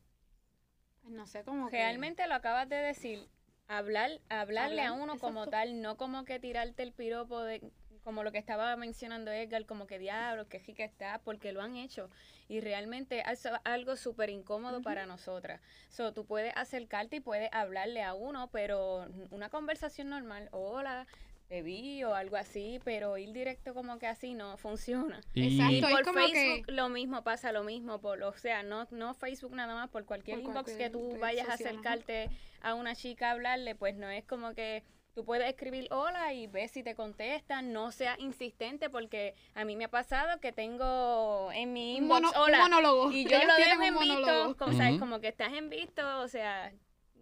[1.04, 3.30] No sé cómo que- Realmente lo acabas de decir.
[3.70, 7.72] hablar, hablarle a uno como tal, no como que tirarte el piropo de
[8.06, 11.76] como lo que estaba mencionando Edgar, como que diablo, que rica está, porque lo han
[11.76, 12.10] hecho.
[12.48, 15.60] Y realmente es algo súper incómodo para nosotras.
[15.90, 21.08] So, tú puedes acercarte y puedes hablarle a uno, pero una conversación normal, hola,
[21.48, 25.22] te vi o algo así, pero ir directo como que así no funciona.
[25.34, 25.74] Y, Exacto.
[25.74, 28.88] Y es por como Facebook que- lo mismo pasa lo mismo, por, o sea, no,
[28.92, 31.64] no Facebook nada más, por cualquier Por inbox cualquier que tú vayas a ajá.
[31.64, 32.30] acercarte
[32.62, 34.84] a una chica a hablarle, pues no es como que
[35.16, 39.76] tú puedes escribir hola y ves si te contestan, no seas insistente porque a mí
[39.78, 43.12] me ha pasado que tengo en mi inbox mono- un hola monólogo.
[43.12, 46.28] y yo Ellos lo dejo en visto, como, sabes, como que estás en visto, o
[46.28, 46.74] sea,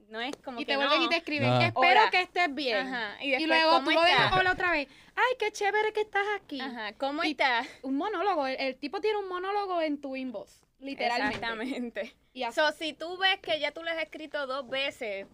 [0.10, 1.06] no es como Y que te vuelven no.
[1.06, 1.66] y te escriben, Ah.
[1.68, 2.10] espero Hola.
[2.12, 2.78] que estés bien.
[2.88, 4.88] Ajá, y, Y, después, luego ¿cómo tú lo dejas hola otra vez.
[5.16, 6.60] Ay, qué chévere que estás aquí.
[6.62, 7.68] Ajá, ¿cómo Y- estás?
[7.84, 8.48] Un monólogo.
[8.48, 10.62] El, el tipo tiene un monólogo en tu inbox.
[10.80, 11.36] Literalmente.
[11.38, 12.16] Exactamente.
[12.34, 12.60] Y así.
[12.60, 15.28] So, si tú ves que ya tú le has escrito dos veces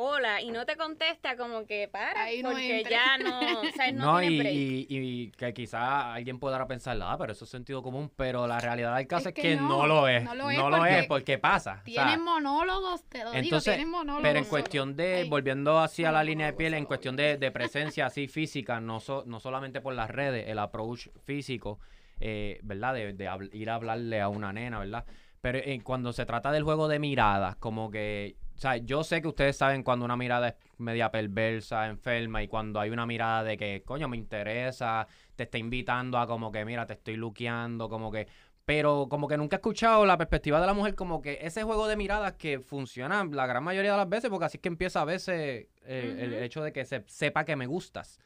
[0.00, 3.90] hola y no te contesta, como que para, Ahí no porque ya no, o sea,
[3.92, 4.54] no, No, tiene y, break.
[4.54, 8.60] y, y que quizá alguien podrá pensar, ah, pero eso es sentido común, pero la
[8.60, 10.22] realidad del caso Es es, que que, no, no, lo es.
[10.22, 11.72] no No lo lo es es, porque pasa.
[11.72, 14.22] O sea, Tienen monólogos, te lo digo, entonces, tienen monólogos.
[14.22, 16.88] pero en cuestión de, Ay, volviendo hacia la no, línea de no, piel, en no,
[16.88, 17.22] cuestión no.
[17.22, 21.80] de, de presencia así física, no, so- no solamente por las redes, el approach físico,
[22.20, 22.94] eh, ¿verdad?
[22.94, 25.04] De, de habl- ir a hablarle a una nena, ¿verdad?
[25.40, 29.22] Pero eh, cuando se trata del juego de miradas, como que, o sea, yo sé
[29.22, 33.44] que ustedes saben cuando una mirada es media perversa, enferma, y cuando hay una mirada
[33.44, 37.88] de que, coño, me interesa, te está invitando a como que, mira, te estoy luqueando,
[37.88, 38.26] como que...
[38.64, 41.86] Pero como que nunca he escuchado la perspectiva de la mujer, como que ese juego
[41.86, 45.02] de miradas que funciona la gran mayoría de las veces, porque así es que empieza
[45.02, 48.18] a veces eh, el hecho de que se sepa que me gustas.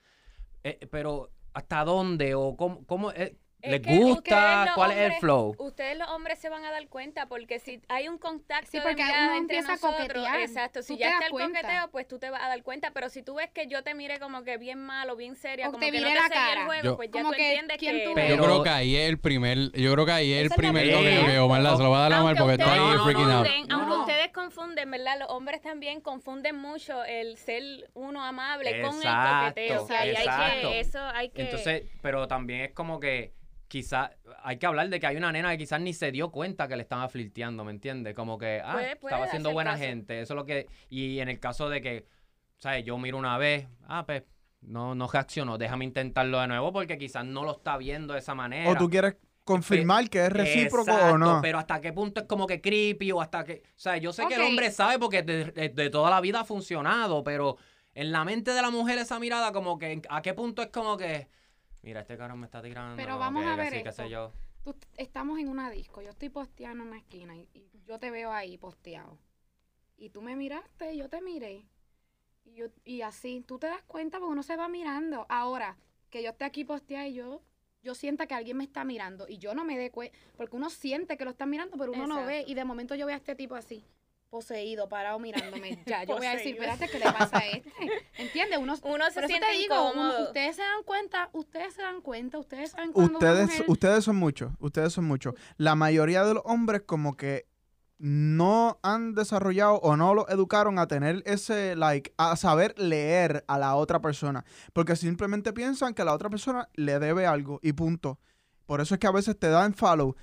[0.64, 2.34] Eh, pero, ¿hasta dónde?
[2.34, 4.72] ¿O cómo, cómo eh, Es les que gusta?
[4.74, 5.54] ¿Cuál es el hombres- flow?
[5.58, 8.82] Ustedes los hombres se van a dar cuenta porque si hay un contacto Sí, de
[8.82, 10.40] porque mirada uno entre a nosotros, coquetear.
[10.40, 11.60] exacto, si ya te está das el cuenta.
[11.62, 13.94] coqueteo, pues tú te vas a dar cuenta, pero si tú ves que yo te
[13.94, 16.32] mire como que bien malo, bien seria, O como te que no te la seguí
[16.34, 16.64] el cara.
[16.66, 18.96] juego, Yo- pues ya tú que, entiendes ¿quién que tú Pero- yo creo que ahí
[18.96, 21.90] es el primer, yo creo que ahí es el primer que Omar la- se lo
[21.90, 23.46] va a dar a Omar porque está ahí freaking out.
[23.70, 25.20] aunque ustedes confunden, ¿verdad?
[25.20, 29.86] Los hombres también confunden mucho el ser uno amable con el coqueteo.
[29.88, 31.42] Hay que, eso hay que...
[31.42, 33.32] Entonces, pero también es como que
[33.72, 34.10] quizás
[34.42, 36.76] hay que hablar de que hay una nena que quizás ni se dio cuenta que
[36.76, 38.14] le estaba flirteando, ¿me entiendes?
[38.14, 39.82] Como que, ah, Puede- puede estaba siendo buena caso.
[39.84, 40.20] gente.
[40.20, 40.66] Eso es lo que.
[40.90, 42.04] Y en el caso de que,
[42.58, 42.84] ¿sabes?
[42.84, 44.24] Yo miro una vez, ah, pues
[44.60, 48.34] no, no reaccionó, déjame intentarlo de nuevo porque quizás no lo está viendo de esa
[48.34, 48.68] manera.
[48.70, 51.40] O tú quieres confirmar que es recíproco o no.
[51.40, 53.62] Pero hasta qué punto es como que creepy o hasta que.
[53.68, 56.40] O sea, yo sé que el hombre sabe porque de, de- de toda la vida
[56.40, 57.56] ha funcionado, pero
[57.94, 60.98] en la mente de la mujer esa mirada, como que a qué punto es como
[60.98, 61.26] que.
[61.82, 62.96] Mira, este cabrón me está tirando.
[62.96, 64.02] Pero vamos que- a que ver sí, qué esto.
[64.04, 64.32] sé yo.
[64.64, 68.10] Tú- estamos en una disco, yo estoy posteando en una esquina y, y yo te
[68.10, 69.18] veo ahí posteado.
[69.96, 71.66] Y tú me miraste y yo te miré.
[72.44, 75.26] Y, yo, y así, tú te das cuenta porque uno se va mirando.
[75.28, 75.76] Ahora,
[76.10, 77.42] que yo esté aquí posteada y yo,
[77.82, 80.70] yo sienta que alguien me está mirando y yo no me dé cuenta, porque uno
[80.70, 83.18] siente que lo están mirando, pero uno no ve y de momento yo veo a
[83.18, 83.84] este tipo así.
[84.32, 85.78] Poseído, parado mirándome.
[85.86, 87.70] Ya, yo voy a decir, espérate, ¿qué le pasa a este?
[88.16, 88.58] ¿Entiendes?
[88.58, 92.38] Uno, Uno se siente te digo, uno- ustedes se dan cuenta, ustedes se dan cuenta,
[92.38, 95.34] ustedes saben cuando Ustedes, mujer- ustedes son muchos, ustedes son muchos.
[95.58, 97.46] La mayoría de los hombres como que
[97.98, 103.58] no han desarrollado o no lo educaron a tener ese, like, a saber leer a
[103.58, 104.46] la otra persona.
[104.72, 108.18] Porque simplemente piensan que la otra persona le debe algo y punto.
[108.64, 110.16] Por eso es que a veces te dan follow,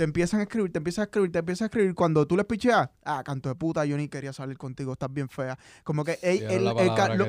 [0.00, 1.94] te empiezan a escribir, te empiezan a escribir, te empiezan a escribir.
[1.94, 5.28] Cuando tú les picheas, ah, canto de puta, yo ni quería salir contigo, estás bien
[5.28, 5.58] fea.
[5.84, 7.26] Como que, ey, el- lo- como que- no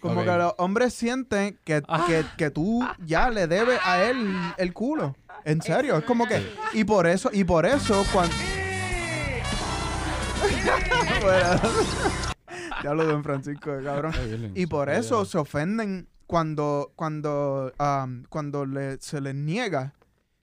[0.00, 2.04] como los hombres sienten que, Ah.
[2.06, 5.14] que, que tú ya le debes a él el culo.
[5.44, 6.42] En serio, es como que.
[6.72, 8.34] Y por eso, y por eso, cuando.
[12.82, 14.14] ya hablo de Don Francisco, cabrón.
[14.18, 19.92] Ay, Virgen, Y por eso se ofenden cuando, cuando, am, cuando le- se les niega.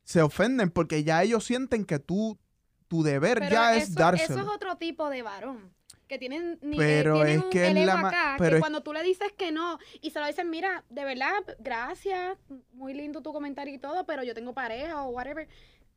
[0.10, 2.40] Se ofenden porque ya ellos sienten que tú,
[2.88, 4.40] tu deber Pero ya eso, es dárselo.
[4.40, 5.72] Eso es otro tipo de varón.
[6.08, 8.60] Que tienen, ni, Pero eh, tienen es un que la ma- acá, pero que es-
[8.60, 12.40] cuando tú le dices que no, y se lo dicen, mira, de verdad, gracias,
[12.74, 15.48] muy lindo tu comentario y todo, pero yo tengo pareja o whatever.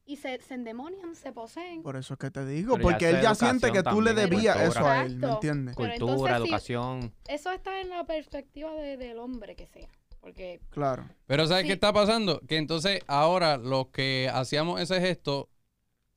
[0.04, 1.82] Y se, se endemonian, se poseen.
[1.82, 4.56] Por eso es que te digo, Pero porque él ya siente que tú le debías
[4.58, 4.80] cultura.
[4.80, 5.74] eso a él, ¿me entiendes?
[5.74, 6.42] Pero Cultura, entonces sí.
[6.74, 7.14] educación.
[7.28, 9.88] Eso está en la perspectiva de- del hombre que sea.
[10.22, 11.08] Porque Claro.
[11.26, 11.66] Pero ¿sabes Sí.
[11.68, 12.40] qué está pasando?
[12.48, 15.50] Que entonces ahora los que hacíamos ese gesto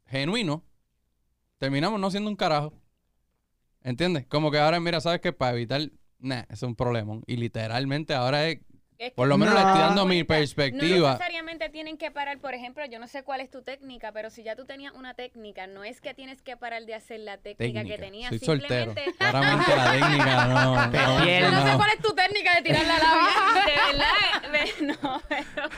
[0.06, 0.63] genuino,
[1.58, 2.74] terminamos no siendo un carajo.
[3.82, 4.26] ¿Entiendes?
[4.28, 5.34] Como que ahora, mira, ¿sabes qué?
[5.34, 5.82] Para evitar...
[6.20, 7.20] Nah, es un problema.
[7.28, 8.60] Y literalmente ahora es...
[8.97, 10.97] Es que Por lo menos le no estoy dando mi perspectiva.
[10.97, 14.29] No necesariamente tienen que parar, por ejemplo, yo no sé cuál es tu técnica, pero
[14.29, 17.38] si ya tú tenías una técnica, no es que tienes que parar de hacer la
[17.38, 18.29] técnica, que tenías.
[18.29, 18.93] Soy soltero.
[18.93, 20.75] simplemente Claramente la técnica no.
[20.86, 21.41] no, Piel.
[21.43, 21.77] Yo no sé no.
[21.77, 23.65] cuál es tu técnica de tirar la labia.
[23.65, 25.69] de verdad, ve- no, pero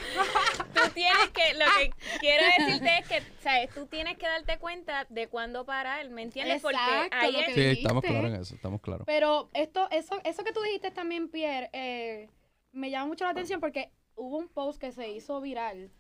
[0.74, 3.70] tú tienes que, lo que quiero decirte es que, ¿sabes?
[3.74, 6.62] Tú tienes que darte cuenta de cuándo parar, ¿me entiendes?
[6.62, 6.78] Porque
[7.12, 9.04] ahí lo es- que Sí, estamos claros en eso, estamos claros.
[9.08, 12.30] Pero esto, eso, eso que tú dijiste también, Pierre, eh,
[12.78, 15.92] me llama mucho la atención porque hubo un post que se hizo viral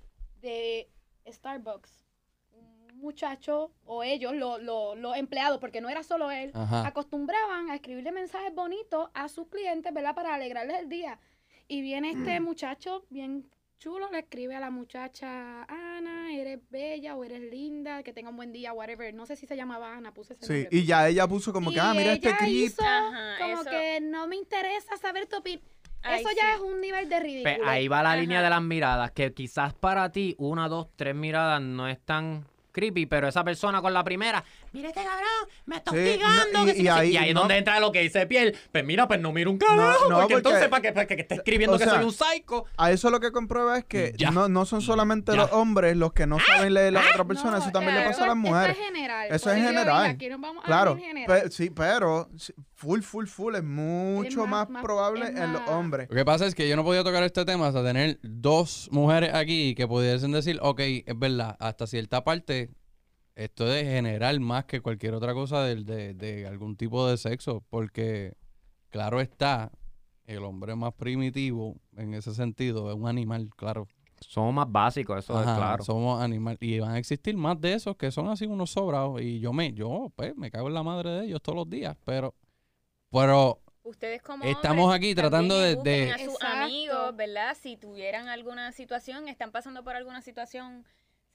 [0.41, 0.89] de
[1.27, 2.05] Starbucks.
[2.51, 6.87] Un muchacho, o ellos, lo- lo- los empleados, porque no era solo él, Ajá.
[6.87, 10.15] acostumbraban a escribirle mensajes bonitos a sus clientes, ¿verdad?
[10.15, 11.19] Para alegrarles el día.
[11.67, 17.23] Y viene este muchacho bien chulo, le escribe a la muchacha, Ana, eres bella o
[17.23, 19.13] eres linda, que tenga un buen día, whatever.
[19.13, 20.69] No sé si se llamaba Ana, puse ese Sí, nombre.
[20.79, 22.65] y ya ella puso como que, ah, mira este ella clip.
[22.71, 25.61] hizo Ajá, como eso- que no me interesa saber tu opinión.
[26.03, 26.51] Ay, Eso ya sí.
[26.55, 27.55] es un nivel de ridículo.
[27.57, 28.21] Pues ahí va la Ajá.
[28.21, 32.45] línea de las miradas, que quizás para ti una, dos, tres miradas no es tan
[32.71, 35.27] creepy, pero esa persona con la primera, mira este cabrón,
[35.65, 36.45] me está Sí, hostigando.
[36.53, 36.97] no, que y- sí, y que sí".
[36.99, 38.55] ahí y ahí es no- donde entra lo que dice Piel.
[38.71, 41.07] Pues mira, pues no mira un carajo, No, no, porque, entonces porque- para que, para
[41.07, 42.65] que esté escribiendo o que sea, soy un psycho.
[42.77, 44.29] A eso lo que comprueba es que Ya.
[44.29, 45.37] no, no son solamente Ya.
[45.39, 48.01] los hombres los que no saben leer a la otra persona, No, eso también le
[48.05, 48.77] pasa a las eso- mujeres.
[48.77, 49.27] Eso es general.
[49.31, 50.05] Eso Por es digo, general.
[50.05, 51.41] Aquí nos vamos a Claro, en general.
[51.41, 52.29] pe- sí, pero
[52.77, 56.07] full, full, full es mucho más- más, más- probable es en los más- hombres.
[56.09, 59.33] Lo que pasa es que yo no podía tocar este tema hasta tener dos mujeres
[59.33, 62.69] aquí que pudiesen decir, ok, es verdad, hasta cierta parte,
[63.35, 67.63] esto es general más que cualquier otra cosa del- de, de algún tipo de sexo,
[67.69, 68.33] porque
[68.89, 69.71] claro está,
[70.25, 73.87] el hombre más primitivo en ese sentido es un animal, claro.
[74.19, 75.83] Somos más básicos, eso Ajá, es claro.
[75.83, 76.57] Somos animales.
[76.61, 79.21] Y van a existir más de esos que son así unos sobrados.
[79.21, 81.95] Y yo me, yo, pues, me cago en la madre de ellos todos los días.
[82.03, 82.33] Pero,
[83.11, 86.45] pero Ustedes como Estamos hombres aquí tratando de- de- a sus Exacto.
[86.63, 87.55] amigos, ¿verdad?
[87.57, 90.85] Si tuvieran alguna situación, están pasando por alguna situación,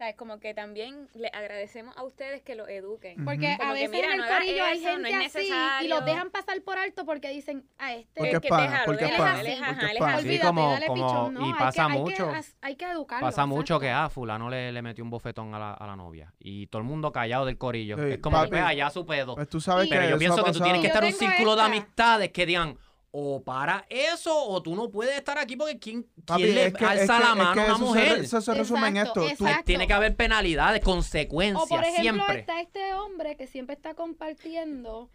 [0.03, 0.17] ¿sabes?
[0.17, 3.25] Como que también le agradecemos a ustedes que lo eduquen.
[3.25, 5.37] Porque Como a que, veces mira, en el no corillo hay eso, no gente es
[5.37, 8.63] así y los dejan pasar por alto porque dicen, a este Porque Es que pana,
[8.65, 9.53] déjalo, porque es pana, porque
[9.93, 10.19] es pana.
[10.23, 11.41] Sí, como- dale como- pichón, ¿no?
[11.41, 12.33] y Hay pasa que- hay mucho.
[12.33, 13.27] que, hay que educarlo.
[13.29, 14.05] Pasa mucho que, exacto.
[14.07, 16.33] ah, fulano le, le metió un bofetón a la, a la novia.
[16.41, 17.97] Y todo el mundo callado del corillo.
[17.97, 18.51] Sí, es como papi.
[18.51, 19.37] que, allá su pedo.
[19.37, 21.19] Pues tú sabes Y- que Pero yo pienso que tú tienes que estar en un
[21.19, 22.77] círculo de amistades que digan,
[23.15, 26.75] o para eso, o tú no puedes estar aquí porque ¿quién, Papi, quién le es
[26.75, 28.19] que- alza es que- la es mano que a una eso se mujer?
[28.25, 29.27] Eso se resume en esto.
[29.39, 29.45] Tú-.
[29.67, 32.41] Tiene que haber penalidades, consecuencias, O por ejemplo, siempre.
[32.41, 35.11] está este hombre que siempre está compartiendo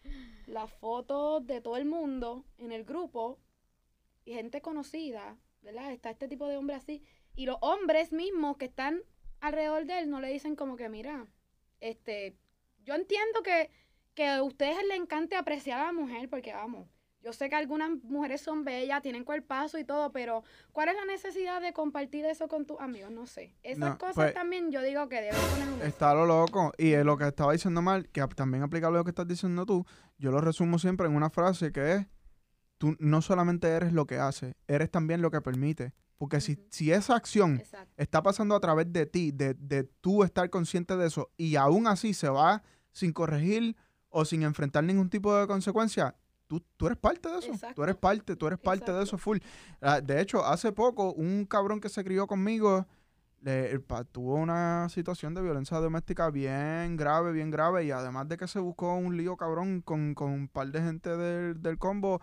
[0.45, 3.39] las fotos de todo el mundo en el grupo
[4.25, 5.91] y gente conocida, ¿verdad?
[5.91, 7.03] Está este tipo de hombre así.
[7.35, 9.01] Y los hombres mismos que están
[9.41, 11.25] alrededor de él no le dicen como que, mira,
[11.79, 12.35] este,
[12.83, 13.69] yo entiendo que,
[14.13, 16.87] que a ustedes les encante apreciar a la mujer porque, vamos,
[17.21, 21.05] yo sé que algunas mujeres son bellas, tienen cuerpazo y todo, pero ¿cuál es la
[21.05, 23.11] necesidad de compartir eso con tus amigos?
[23.11, 23.55] No sé.
[23.63, 26.71] Esas No, cosas pues, también yo digo que deben poner un Está lo loco.
[26.77, 29.85] Y eh, lo que estaba diciendo mal, que también aplica lo que estás diciendo tú,
[30.17, 32.07] yo lo resumo siempre en una frase que es,
[32.77, 35.93] tú no solamente eres lo que haces, eres también lo que permite.
[36.17, 37.93] Porque si, si esa acción Exacto.
[37.97, 41.87] está pasando a través de ti, de, de tú estar consciente de eso, y aún
[41.87, 43.75] así se va sin corregir
[44.09, 46.15] o sin enfrentar ningún tipo de consecuencia,
[46.47, 47.51] tú, tú eres parte de eso.
[47.75, 49.37] Tú eres parte, tú eres parte de eso full.
[49.81, 52.85] Ah, de hecho, hace poco, un cabrón que se crió conmigo
[53.41, 58.35] le, pa- tuvo una situación de violencia doméstica bien grave, bien grave, y además de
[58.37, 62.19] que se buscó un lío cabrón con, con un par de gente del, del combo,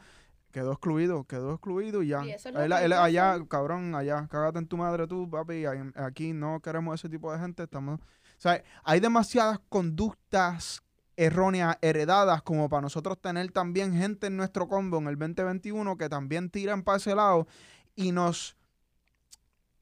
[0.51, 2.25] quedó excluido, quedó excluido y ya.
[2.25, 5.65] Y eso es lo Él- él allá, cabrón, allá, cágate en tu madre tú, papi,
[5.95, 8.01] aquí no queremos ese tipo de gente, estamos...
[8.01, 10.83] O sea, hay demasiadas conductas
[11.17, 16.09] erróneas heredadas como para nosotros tener también gente en nuestro combo en el 2021 que
[16.09, 17.47] también tiran para ese lado
[17.95, 18.57] y nos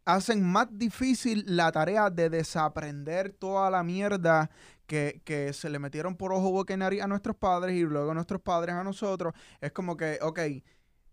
[0.04, 4.50] hacen más difícil la tarea de desaprender toda la mierda
[4.86, 8.12] que, que se le metieron por ojo, boca y nariz a nuestros padres y luego
[8.12, 9.32] nuestros padres a nosotros.
[9.60, 10.38] Es como que, ok,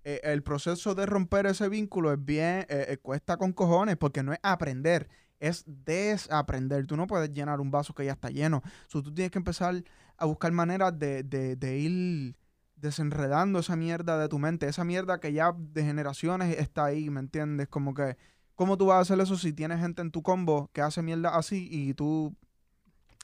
[0.04, 4.24] eh, el proceso de romper ese vínculo es bien, eh, eh, cuesta con cojones porque
[4.24, 6.86] no es aprender, es desaprender.
[6.86, 8.62] Tú no puedes llenar un vaso que ya está lleno.
[8.88, 9.84] So, tú tienes que empezar
[10.18, 12.38] a buscar maneras de, de, de ir
[12.76, 17.20] desenredando esa mierda de tu mente, esa mierda que ya de generaciones está ahí, ¿me
[17.20, 17.68] entiendes?
[17.68, 18.16] Como que,
[18.56, 21.36] ¿cómo tú vas a hacer eso si tienes gente en tu combo que hace mierda
[21.36, 22.36] así y tú...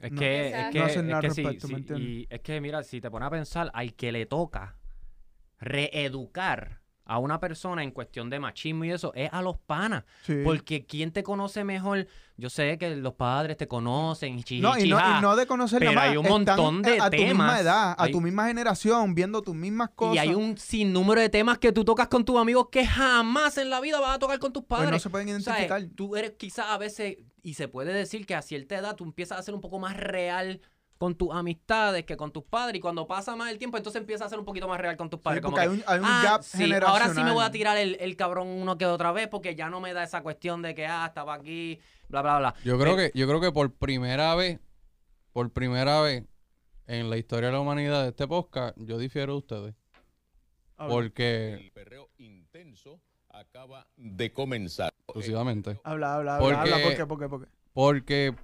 [0.02, 2.10] Es No- que, es que, No hacen es nada que sí, respecto, ¿me sí, entiendes?
[2.12, 4.76] y es que mira, si te pones a pensar, al que le toca
[5.60, 10.04] reeducar a una persona en cuestión de machismo y eso es a los panas.
[10.24, 10.42] Sí.
[10.44, 12.08] Porque ¿quién te conoce mejor?
[12.38, 15.80] Yo sé que los padres te conocen, chi, No, y no, y no de conocer
[15.80, 19.16] Pero más, hay un montón de a tu misma edad, a Hay- tu misma generación,
[19.16, 20.16] viendo tus mismas cosas.
[20.16, 23.70] Y hay un sinnúmero de temas que tú tocas con tus amigos que jamás en
[23.70, 24.92] la vida vas a tocar con tus pues padres.
[24.92, 25.84] no se pueden O sea, identificar.
[25.96, 29.40] tú eres quizás a veces, y se puede decir que a cierta edad tú empiezas
[29.40, 30.60] a ser un poco más real
[30.98, 32.78] con tus amistades que con tus padres.
[32.78, 35.10] Y cuando pasa más el tiempo, entonces empiezas a ser un poquito más real con
[35.10, 35.42] tus Sí, padres.
[35.42, 36.90] como porque que, hay un, hay un "Ah, gap sí, generacional.
[37.04, 39.70] ahora sí me voy a tirar el, el cabrón uno que otra vez porque ya
[39.70, 42.56] no me da esa cuestión de que, ah, estaba aquí, bla, bla, bla.
[42.64, 44.60] Yo creo Pero- que, yo creo que por primera vez,
[45.34, 46.24] por primera vez
[46.88, 49.76] en la historia de la humanidad de este podcast, yo difiero de ustedes.
[50.78, 54.94] Porque, El perreo intenso acaba de comenzar.
[55.08, 55.80] exclusivamente.
[55.84, 57.52] habla, habla, habla, Porque- habla, ¿por qué, por qué, por qué?
[57.74, 58.36] Porque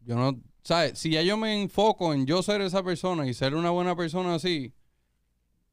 [0.00, 0.38] yo no,
[0.68, 0.98] ¿sabes?
[0.98, 4.34] Si ya yo me enfoco en yo ser esa persona y ser una buena persona
[4.34, 4.74] así,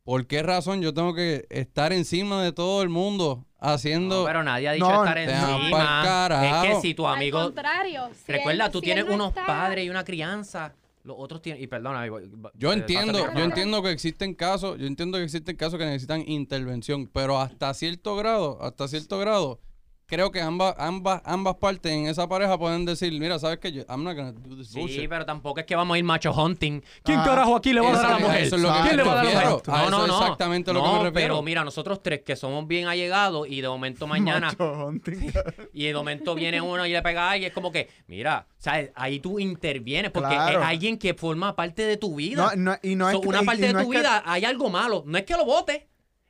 [0.06, 4.20] ¿por qué razón yo tengo que estar encima de todo el mundo haciendo...
[4.22, 6.64] No, pero nadie ha dicho No, estar encima.
[6.64, 7.44] Es que si tu Al amigo...
[7.44, 8.10] contrario.
[8.26, 10.74] si Recuerda, él- tú si tienes no unos está- padres y una crianza.
[11.04, 11.62] Los otros tienen...
[11.62, 15.26] Y perdona, ahí voy- Yo eh, entiendo, yo entiendo que existen casos, yo entiendo que
[15.26, 19.60] existen casos que necesitan intervención, pero hasta cierto grado, hasta cierto grado,
[20.08, 23.84] creo que ambas, ambas, ambas partes en esa pareja pueden decir, mira, sabes que yo,
[23.90, 25.10] I'm not gonna do this Sí, bullshit.
[25.10, 26.82] pero tampoco es que vamos a ir macho hunting.
[27.04, 28.44] ¿Quién Ah, carajo aquí le va a dar a la mujer?
[28.44, 29.58] eso es lo que ¿Quién me le va a dar a la refiero.
[29.58, 29.74] mujer?
[29.74, 30.20] A No, eso no, es no.
[30.22, 31.14] exactamente lo que No, me refiero.
[31.36, 35.32] pero mira, nosotros tres que somos bien allegados y de momento mañana Macho hunting.
[35.74, 38.92] y de momento viene uno y le pega a alguien, es como que, mira, ¿sabes?
[38.96, 40.60] Ahí tú intervienes porque Claro.
[40.62, 42.52] es alguien que forma parte de tu vida.
[42.56, 44.22] No, no, y no es So, una y- parte y de no tu que- vida
[44.26, 45.04] hay algo malo.
[45.06, 45.82] No es que lo votes.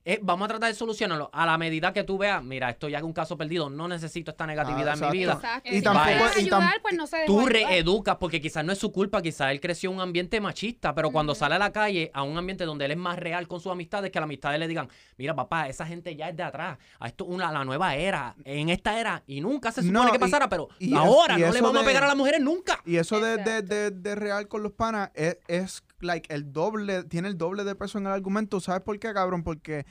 [0.05, 1.29] Es, vamos a tratar de solucionarlo.
[1.33, 3.69] A la medida que tú veas, mira, esto ya es un caso perdido.
[3.71, 5.33] No necesito esta negatividad Ah, en mi vida.
[5.33, 5.69] Exacto.
[5.69, 8.77] Y si tampoco- y tam- ayudar, pues no se Tú reeducas porque quizás no es
[8.77, 12.11] su culpa, quizás él creció en un ambiente machista, pero cuando sale a la calle,
[12.13, 14.67] a un ambiente donde él es más real con sus amistades, que las amistades le
[14.67, 14.87] digan,
[15.17, 18.69] mira papá, esa gente ya es de atrás, a esto una la nueva era, en
[18.69, 21.51] esta era, y nunca se supone No, que y- pasara, pero y ahora y no
[21.51, 22.79] le vamos a pegar a las mujeres nunca.
[22.85, 27.03] Y eso de, de, de, de real con los panas es, es like el doble,
[27.05, 28.59] tiene el doble de peso en el argumento.
[28.59, 29.43] ¿Sabes por qué, cabrón?
[29.43, 29.85] Porque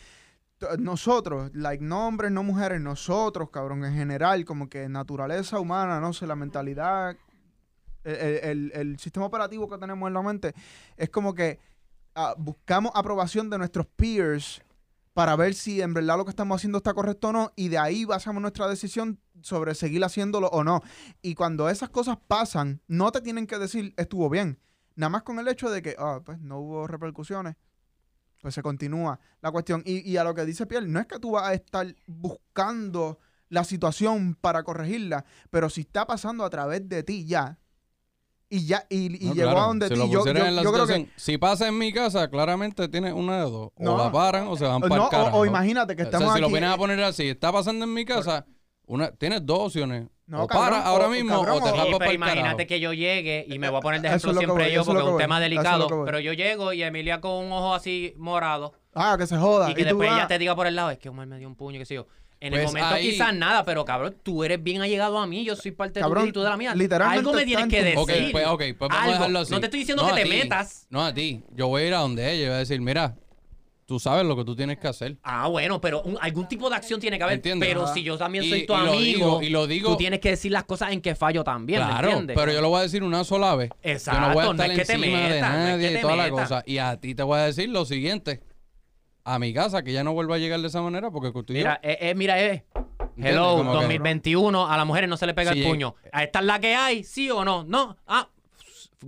[0.79, 6.13] nosotros, like no hombres, no mujeres, nosotros, cabrón, en general, como que naturaleza humana, no
[6.13, 7.17] sé, la mentalidad,
[8.05, 10.55] el, el- el- sistema operativo que tenemos en la mente,
[10.97, 11.59] es como que
[12.15, 14.63] ah, buscamos aprobación de nuestros peers
[15.15, 17.79] para ver si en verdad lo que estamos haciendo está correcto o no, y de
[17.79, 20.81] ahí basamos nuestra decisión sobre seguir haciéndolo o no.
[21.23, 24.59] Y cuando esas cosas pasan, no te tienen que decir estuvo bien.
[24.97, 27.57] Nada más con el hecho de que ah, pues, no hubo repercusiones,
[28.45, 29.83] pues se continúa la cuestión.
[29.87, 33.19] Y, y a lo que dice Pierre, no es que tú vas a estar buscando
[33.49, 37.59] la situación para corregirla, pero si está pasando a través de ti ya,
[38.51, 41.09] y ya, y, y No, llegó claro, a donde si ti, yo, yo- creo que...
[41.17, 43.71] Si pasa en mi casa, claramente tiene una de dos.
[43.79, 43.95] No.
[43.95, 46.19] O la paran o se van para No, el o, o imagínate que O sea,
[46.19, 48.45] estamos si lo vienes a poner así, está pasando en mi casa,
[48.85, 50.07] una, tienes dos opciones.
[50.27, 52.69] No, o cabrón, para ahora o- mismo cabrón, o te Sí, pero imagínate carajo.
[52.69, 55.03] que yo llegue y me voy a poner de ejemplo es siempre voy, yo porque
[55.03, 58.73] es un tema es delicado, pero yo llego y Emilia con un ojo así morado
[58.95, 59.71] Ah, que se joda.
[59.71, 61.57] y que después ella te diga por el lado, es que Omar me dio un
[61.57, 62.07] puño, qué sé yo.
[62.41, 65.45] En el Pues momento ahí- quizás nada, pero cabrón, tú eres bien allegado a mí,
[65.45, 66.75] yo soy parte de tu Cabrón, y tú de la mía.
[66.75, 67.99] literalmente Algo me tienes que decir.
[67.99, 69.11] Ok, pues, ok, pues vamos Algo.
[69.11, 69.53] a dejarlo así.
[69.53, 70.87] No te estoy diciendo No que te ti, metas.
[70.91, 71.43] No a ti.
[71.53, 73.15] Yo voy a ir a donde ella y voy a decir, mira,
[73.87, 75.17] tú sabes lo que tú tienes que hacer.
[75.23, 77.37] Ah, bueno, pero un- algún tipo de acción tiene que haber.
[77.37, 77.69] ¿Entiendes?
[77.69, 77.95] Pero Ajá.
[77.95, 80.21] si yo también Y- soy tu y lo amigo, digo- y lo digo- tú tienes
[80.21, 82.37] que decir las cosas en que fallo también, ¿me claro, entiendes?
[82.37, 83.71] pero yo lo voy a decir una sola vez.
[83.83, 85.65] Exacto, yo no voy a no estar es que te encima de metas, no es
[85.65, 86.41] nadie que y te toda la metas.
[86.49, 86.63] cosa.
[86.67, 88.41] Y a ti te voy a decir lo siguiente.
[89.27, 91.57] A mi casa, que ya no vuelva a llegar de esa manera porque tú y
[91.57, 92.65] yo- Mira, eh, eh, mira, eh.
[93.17, 93.33] ¿entiendes?
[93.33, 95.95] Hello, Como que- 2021, a las mujeres no se le pega Sí, el puño.
[96.13, 97.05] ¿Esta es la que hay?
[97.05, 97.65] ¿Sí o no?
[97.65, 97.97] No.
[98.07, 98.29] Ah.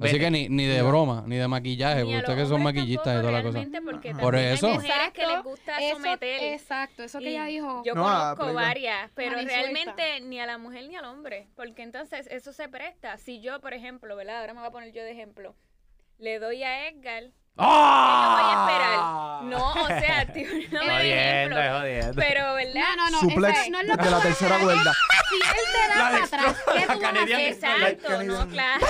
[0.00, 0.18] Así vete.
[0.18, 3.20] que ni, ni de broma, ni de maquillaje, Ni porque ustedes que son maquillistas y
[3.20, 3.64] toda la cosa.
[3.84, 4.66] porque Por eso.
[4.68, 6.42] Hay mujeres que les Exacto, gusta eso- someter.
[6.44, 7.82] Exacto, eso que Y ella dijo.
[7.84, 11.48] Yo No, ah, conozco varias, pero Mani realmente ni a la mujer ni al hombre,
[11.56, 13.16] porque entonces eso se presta.
[13.18, 14.40] Si yo, por ejemplo, ¿verdad?
[14.40, 15.54] Ahora me voy a poner yo de ejemplo.
[16.18, 17.24] Le doy a Edgar,
[17.58, 18.36] ¡Ah!
[18.36, 19.16] ¿qué yo voy a esperar?
[19.46, 21.78] No, o sea, tío, no me Jodiendo, ejemplo.
[21.78, 22.14] jodiendo.
[22.16, 22.82] Pero, ¿verdad?
[22.96, 23.20] No, no, no.
[23.20, 24.94] Suplex no es lo que de la tercera cuerda.
[25.28, 27.42] Si él te da para atrás, ¿qué tú vas a?
[27.42, 28.86] Exacto, no, claro.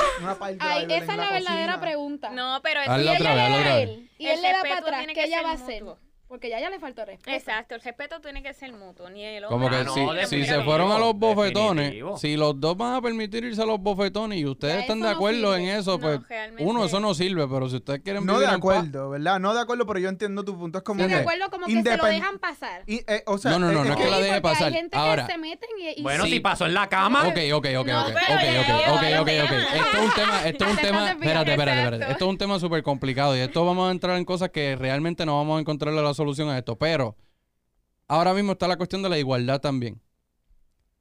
[0.60, 2.30] Ay, esa es la verdadera pregunta.
[2.30, 5.24] No, pero Si ella le da a él y él le da para atrás, ¿qué
[5.24, 5.84] ella va a hacer?
[6.28, 7.30] Porque ya ya le faltó respeto.
[7.36, 10.26] Exacto, el respeto tiene que ser mutuo, ni el Como hombre que Ah, si, no,
[10.26, 12.18] si se fueron a los bofetones, definitivo.
[12.18, 15.04] si los dos van a permitir irse a los bofetones y ustedes Ya están de
[15.04, 16.20] no acuerdo en eso, No, pues
[16.58, 19.38] uno, eso no sirve, pero si ustedes quieren No vivir de en paz- acuerdo, ¿verdad?
[19.38, 20.78] No de acuerdo, pero yo entiendo tu punto.
[20.78, 22.82] Es como Sí, de que- acuerdo, como que se lo dejan pasar.
[22.88, 24.66] y, eh, o sea, No, no, no, no es que Sí, la deje pasar.
[24.66, 26.30] Hay gente Ahora- que se meten y, y Bueno, Sí.
[26.32, 27.20] si pasó en la cama.
[27.28, 29.52] Ok, ok, ok, No, ok, ok, ok, ok.
[29.76, 32.12] Esto es un tema, esto es un tema, espérate, espérate, espérate.
[32.12, 35.24] Esto es un tema súper complicado y esto vamos a entrar en cosas que realmente
[35.24, 36.76] no vamos a encontrarle la solución a esto.
[36.76, 37.16] Pero
[38.08, 40.02] ahora mismo está la cuestión de la igualdad también.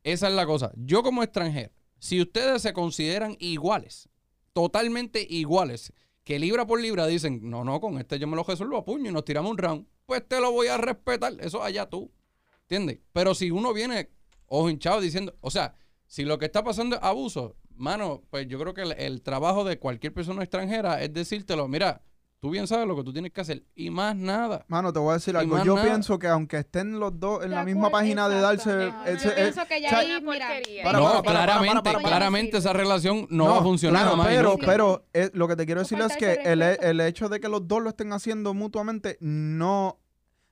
[0.03, 0.71] Esa es la cosa.
[0.75, 4.07] Yo como extranjero, si ustedes se consideran iguales,
[4.53, 5.91] totalmente iguales,
[6.23, 9.09] que libra por libra dicen, no, no, con este yo me lo resuelvo a puño
[9.09, 11.33] y nos tiramos un round, pues te lo voy a respetar.
[11.39, 12.11] Eso allá tú.
[12.61, 12.99] ¿Entiendes?
[13.13, 14.09] Pero si uno viene
[14.47, 15.75] ojo hinchado diciendo, o sea,
[16.07, 19.63] si lo que está pasando es abuso, mano, pues yo creo que el, el trabajo
[19.63, 22.01] de cualquier persona extranjera es decírtelo, mira,
[22.45, 24.65] tú bien sabes lo que tú tienes que hacer y más nada.
[24.67, 25.63] Mano, te voy a decir Y algo.
[25.63, 25.87] Yo nada.
[25.87, 28.69] pienso que aunque estén los dos en De la misma acuerdo, página de darse...
[28.69, 30.83] No, ese- yo pienso que ya o sea, ahí, Una mira, porquería.
[30.83, 34.57] Para, no, para, para, claramente, claramente esa relación no, va a funcionar claro, pero, ¿no?
[34.63, 37.49] pero eh, lo que te quiero No decir es que el, el hecho de que
[37.49, 39.97] los dos lo estén haciendo mutuamente no,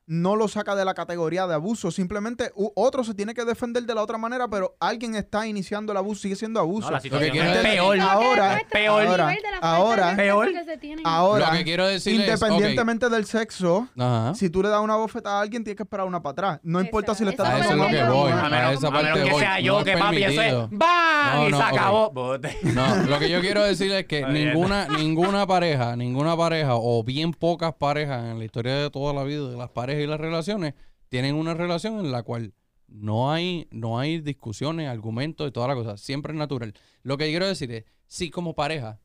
[0.05, 1.91] no lo saca de la categoría de abuso.
[1.91, 5.97] Simplemente otro se tiene que defender de la otra manera, pero alguien está iniciando el
[5.97, 6.87] abuso, sigue siendo abuso.
[6.87, 7.99] No, la situación quiero es decir- peor.
[8.01, 9.01] Ahora, peor.
[9.03, 10.49] ahora, ahora, peor.
[10.51, 10.95] que.
[11.03, 14.33] Ahora, Lo que quiero decir es, independientemente del sexo, Ajá.
[14.35, 16.59] si tú le das una bofetada a alguien, tienes que esperar una para atrás.
[16.63, 18.31] No importa si le estás A eso es dando lo que una voy.
[18.31, 18.41] o no.
[18.45, 19.39] A menos, esa a menos parte que voy.
[19.39, 20.53] sea No yo es que papi, eso es.
[20.71, 21.35] ¡bam!
[21.35, 22.11] No, y no, se acabó.
[22.11, 22.57] Bote.
[22.63, 27.31] No, lo que yo quiero decir es que ninguna, ninguna pareja, ninguna pareja o bien
[27.33, 30.73] pocas parejas en la historia de toda la vida de las parejas y las relaciones
[31.09, 32.53] tienen una relación en la cual
[32.87, 35.97] no hay, no hay discusiones, argumentos y toda la cosa.
[35.97, 36.73] Siempre es natural.
[37.01, 38.99] Lo que quiero decir es, si como pareja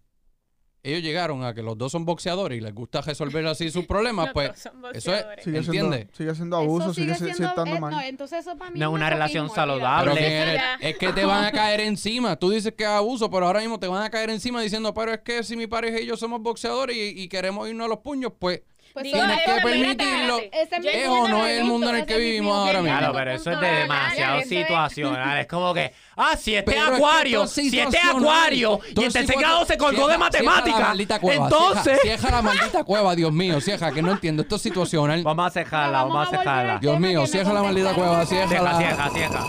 [0.85, 4.27] ellos llegaron a que los dos son boxeadores y les gusta resolver así sus problemas,
[4.27, 5.45] Los pues dos son eso es- boxeadores.
[5.45, 6.17] Sigue siendo, ¿Entiendes?
[6.17, 7.91] sigue siendo Eso abuso, sigue, sigue si- siendo, estando eh, mal.
[7.95, 10.13] no, entonces eso para mí No es es una relación saludable.
[10.13, 10.21] Pero Hable.
[10.29, 10.75] que eres- Ya.
[10.89, 12.37] es que te van a caer encima.
[12.37, 15.13] Tú dices que es abuso, pero ahora mismo te van a caer encima diciendo, pero
[15.13, 17.99] es que si mi pareja y yo somos boxeadores y, y queremos irnos a los
[17.99, 18.63] puños, pues
[18.99, 20.39] Pues Digo, tienes que permitirlo.
[20.39, 22.57] ese es mi Yo ¿Es entiendo o no es el mundo en el que vivimos
[22.57, 22.99] ahora mismo?
[22.99, 25.39] Claro, pero eso es de de demasiado situacional.
[25.39, 29.13] Es como que, ah, si este Pero es que acuario, si este acuario y en
[29.13, 32.01] tercer grado se colgó cierra- de cueva, entonces...
[32.03, 34.43] Cierra, cierra la maldita cueva, Dios mío, cierra, que no entiendo.
[34.43, 35.23] Esto es situacional.
[35.23, 36.79] Vamos a cejarla, Vamos a cejarla.
[36.81, 38.27] Dios mío, cierra la maldita cueva.
[38.27, 39.45] Cieja, cieja, cieja.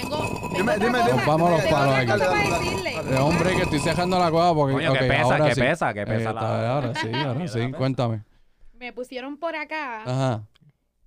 [0.00, 1.22] Tengo, tengo Dime, dime, dime.
[1.26, 2.12] Vamos a los palos aquí.
[3.10, 4.74] Eh, hombre, que estoy cejando la cueva porque.
[4.74, 5.60] Coño, que pesa, ahora que sí.
[5.60, 8.20] pesa, que pesa Eh, la- Ahora sí, ahora sí, cuéntame.
[8.82, 10.48] Me pusieron por acá Ajá,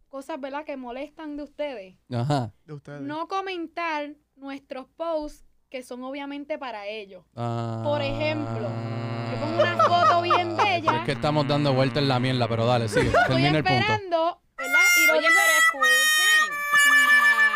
[0.07, 1.97] cosas, ¿verdad?, que molestan de ustedes.
[2.09, 2.53] ajá.
[2.63, 3.01] De ustedes.
[3.01, 7.25] No comentar nuestros posts que son obviamente para ellos.
[7.35, 7.81] Ah.
[7.83, 10.99] Por ejemplo, Yo pongo una foto bien bella.
[10.99, 13.07] Es que estamos dando vueltas en la mierda, pero dale, sigue.
[13.07, 13.77] Estoy Termina el punto.
[13.77, 14.79] esperando, ¿verdad?
[15.03, 16.14] Y lo Oye, pero escuchen.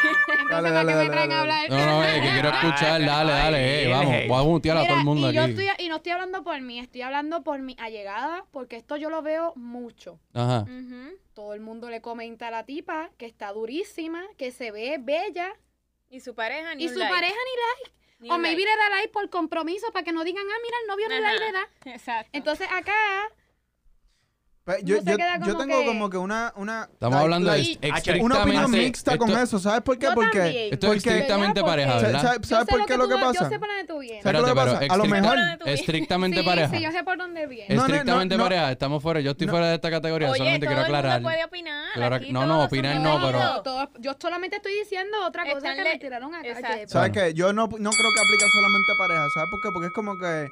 [0.41, 1.52] Entonces, Dale, ¿para dale, dale, traen a dale.
[1.54, 1.70] hablar?
[1.70, 4.16] No, no, eh, que quiero escuchar, dale, dale, eh, vamos.
[4.28, 5.52] Voy a mutear a todo el mundo y yo aquí.
[5.52, 9.10] estoy, y no estoy hablando por mí, estoy hablando por mi allegada, porque esto yo
[9.10, 10.20] lo veo mucho.
[10.34, 10.62] Ajá.
[10.62, 11.18] Ujú.
[11.34, 15.54] Todo el mundo le comenta a la tipa que está durísima, que se ve bella,
[16.10, 17.52] Y su pareja ni y un su like, pareja ni
[18.22, 18.34] ni la...
[18.34, 18.72] O un maybe like.
[18.72, 21.34] le da like por compromiso para que no digan, ah, mira, el novio ni Ajá.
[21.34, 21.95] like le da.
[21.95, 22.30] Exacto.
[22.34, 22.93] Entonces acá,
[24.70, 25.17] Pues, yo, yo-
[25.47, 26.53] yo tengo que- como que una...
[26.55, 27.65] una Estamos like- hablando de Una
[27.97, 28.24] estrictamente.
[28.24, 29.59] una opinión mixta con esto- eso.
[29.59, 30.05] ¿Sabes por qué?
[30.05, 30.70] yo Porque...
[30.72, 32.22] Esto es estrictamente pareja, ¿verdad?
[32.22, 33.49] sa- yo ¿Sabes sé por qué lo que Yo pasa?
[33.49, 34.22] sé por dónde tú vienes.
[34.22, 34.93] ¿Sabes lo Espérate, que pero pasa?
[34.93, 35.38] A lo mejor...
[35.67, 36.70] estrictamente pareja.
[36.70, 37.74] sí, yo sé por dónde viene.
[37.74, 38.43] No, no, Estrictamente no.
[38.43, 39.20] pareja, estamos fuera.
[39.22, 39.53] Yo estoy No.
[39.53, 41.22] fuera de esta categoría, Oye, solamente todo quiero el mundo aclarar.
[41.24, 41.93] puede opinar.
[41.95, 45.97] Claro, aquí no, no, opinar no, pero- yo solamente estoy diciendo otra cosa que me
[45.97, 46.47] tiraron acá.
[46.86, 47.34] ¿Sabes qué?
[47.34, 49.28] Yo no, no creo que aplique solamente a pareja.
[49.34, 49.70] ¿Sabes por qué?
[49.74, 50.47] Porque es como que...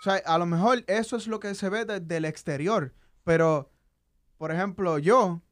[0.00, 2.92] O sea, a lo mejor eso es lo que se ve desde el exterior.
[3.28, 3.70] Pero,
[4.38, 5.42] por ejemplo, yo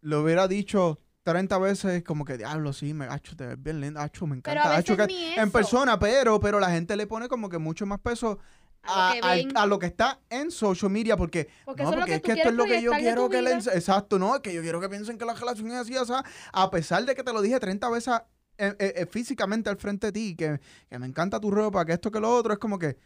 [0.00, 4.02] le hubiera dicho 30 veces como que, diablo, sí, me gacho, te ves bien linda,
[4.02, 4.74] acho, me Pero encanta.
[4.74, 5.14] a acho, veces que-".
[5.36, 8.40] ni en persona, pero, pero la gente le pone como que mucho más peso
[8.82, 9.56] A a, lo que al- ven.
[9.56, 12.26] a lo que está en social media porque, Porque no, es lo que es tú
[12.26, 14.80] que esto es lo que yo quiero que le exacto no es que yo quiero
[14.80, 17.40] que piensen que la relación es así o sea, a pesar de que te lo
[17.42, 18.12] dije 30 veces
[18.58, 20.60] eh, eh, eh, físicamente al frente de ti que,
[20.90, 22.96] que me encanta tu ropa que esto que lo otro es como que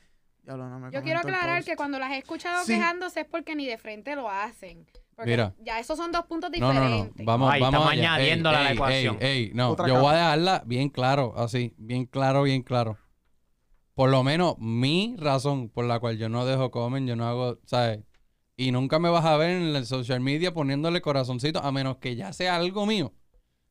[0.46, 2.74] no me Yo quiero aclarar que cuando las he escuchado Sí.
[2.74, 4.86] quejándose es porque ni de frente lo hacen.
[5.16, 5.54] Porque Mira.
[5.60, 7.16] ya esos son dos puntos No, no, diferentes.
[7.16, 7.24] no.
[7.24, 8.02] Vamos, Ay, vamos estamos allá.
[8.02, 9.16] Ey, añadiéndola a la ey, ecuación.
[9.20, 12.98] ey, ey, no, Otra yo voy a dejarla bien claro, así, bien claro, bien claro.
[13.94, 17.58] Por lo menos mi razón por la cual yo no dejo comen, yo no hago,
[17.64, 18.00] ¿sabes?
[18.58, 22.14] Y nunca me vas a ver en el social media poniéndole corazoncito, a menos que
[22.14, 23.14] ya sea algo mío.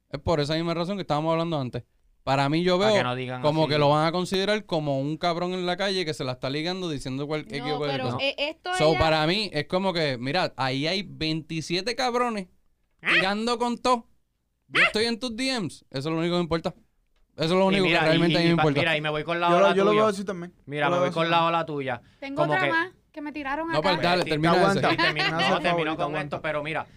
[0.10, 1.84] Es por esa misma razón que estábamos hablando antes.
[2.26, 3.72] Para mí yo veo que no digan como así.
[3.74, 6.50] que lo van a considerar como un cabrón en la calle que se la está
[6.50, 8.26] ligando diciendo cualquier No, cualquier pero cosa.
[8.26, 12.48] eh, esto So, ella- para mí es como que, mira, ahí hay 27 cabrones
[13.04, 13.12] ¿Ah?
[13.14, 14.08] tirando con todo.
[14.70, 15.86] Yo estoy en tus DMs.
[15.92, 16.74] Eso es lo único que me importa.
[17.36, 18.80] Eso es lo único mira, que y- realmente a mí y me pa- importa.
[18.80, 20.02] Mira, y me voy con la yo, ola lo, yo lo tuya.
[20.02, 22.02] veo así también Mira, Yo me voy con la ola tuya.
[22.20, 23.90] Tengo como otra que- más que me tiraron No, acá.
[23.92, 26.88] pues dale, termina Me no, termino con esto, pero mira,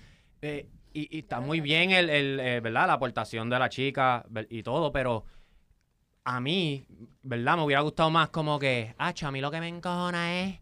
[0.41, 0.67] eh,
[1.11, 2.87] y, está muy bien el, el, eh, ¿verdad?
[2.87, 5.25] la aportación de la chica y todo, pero
[6.25, 6.87] a mí,
[7.23, 7.57] ¿verdad?
[7.57, 10.61] Me hubiera gustado más como que, ah, a mí lo que me encojona es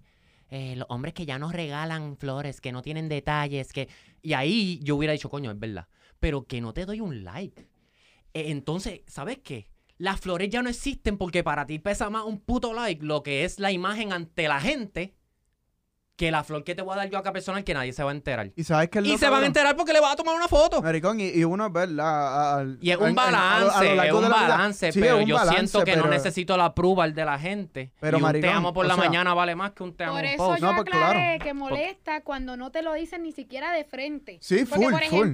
[0.49, 3.89] eh, los hombres que ya nos regalan flores, que no tienen detalles, que...
[4.23, 5.89] Y ahí yo hubiera dicho, coño, es verdad.
[6.21, 7.63] Pero que no te doy un like.
[8.33, 9.69] Eh, entonces, ¿sabes qué?
[9.99, 13.45] Las flores ya no existen porque para ti pesa más un puto like lo que
[13.45, 15.15] es la imagen ante la gente
[16.17, 18.03] que la flor que te voy a dar yo a cada persona que nadie se
[18.03, 18.51] va a enterar.
[18.57, 20.49] Y sabes que es Y se van a enterar porque le vas a tomar una
[20.49, 20.81] foto.
[20.81, 22.59] Maricón, y, y uno es verdad.
[22.61, 23.41] al- Y es un en- a lo- a
[23.71, 26.65] balance, lo es un balance, Sí, pero un yo balance, siento que no necesito la
[26.67, 27.93] approval de la gente.
[28.01, 30.05] Pero, y un te maricón, amo por la sea- mañana vale más que un te
[30.05, 30.61] amo Por eso post.
[30.61, 31.45] yo No, pues, aclaré claro.
[31.45, 34.39] que molesta cuando no te lo dicen ni siquiera de frente.
[34.41, 35.33] Sí, Porque, full, por full.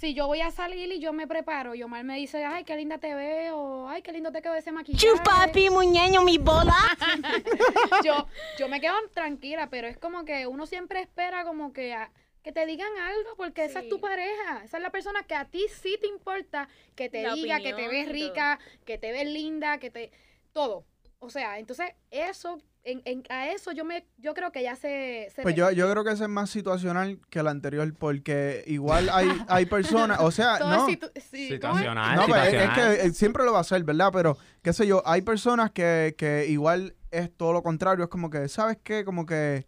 [0.00, 2.76] Si yo voy a salir y yo me preparo y Omar me dice, ay, qué
[2.76, 5.06] linda te veo, ay, qué lindo te quedó ese maquillaje.
[5.06, 6.74] Chupapi, muñeño, mi bola.
[8.04, 8.26] yo,
[8.58, 12.10] yo me quedo tranquila, pero es como que uno siempre espera como que, a-
[12.42, 14.62] que te digan algo, porque esa es tu pareja.
[14.64, 17.72] Esa es la persona que a ti sí te importa, que te La diga que
[17.72, 20.10] te ves rica, que te ves linda, que te...
[20.52, 20.84] Todo.
[21.20, 25.28] O sea, entonces eso, en, en- a eso yo me yo creo que ya se...
[25.34, 29.08] se Pues yo, yo creo que ese es más situacional que el anterior, porque igual
[29.10, 30.86] hay, hay personas, o sea, no.
[31.30, 32.96] Situacional, No, pues, es, es situacional.
[33.02, 34.10] que siempre lo va a hacer, ¿verdad?
[34.12, 38.04] Pero, qué sé yo, hay personas que, que igual es todo lo contrario.
[38.04, 39.04] Es como que, ¿sabes qué?
[39.04, 39.66] Como que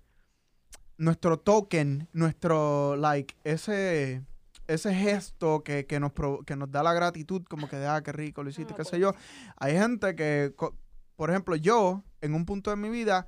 [0.99, 4.23] nuestro token, nuestro, like, ese,
[4.67, 6.13] ese gesto que, que nos,
[6.47, 8.83] que nos da la gratitud, como que, de, ah, qué rico, lo hiciste, Ah, qué
[8.83, 9.15] pues sé yo.
[9.59, 10.55] Hay gente que,
[11.17, 13.27] por ejemplo, yo, en un punto de mi vida,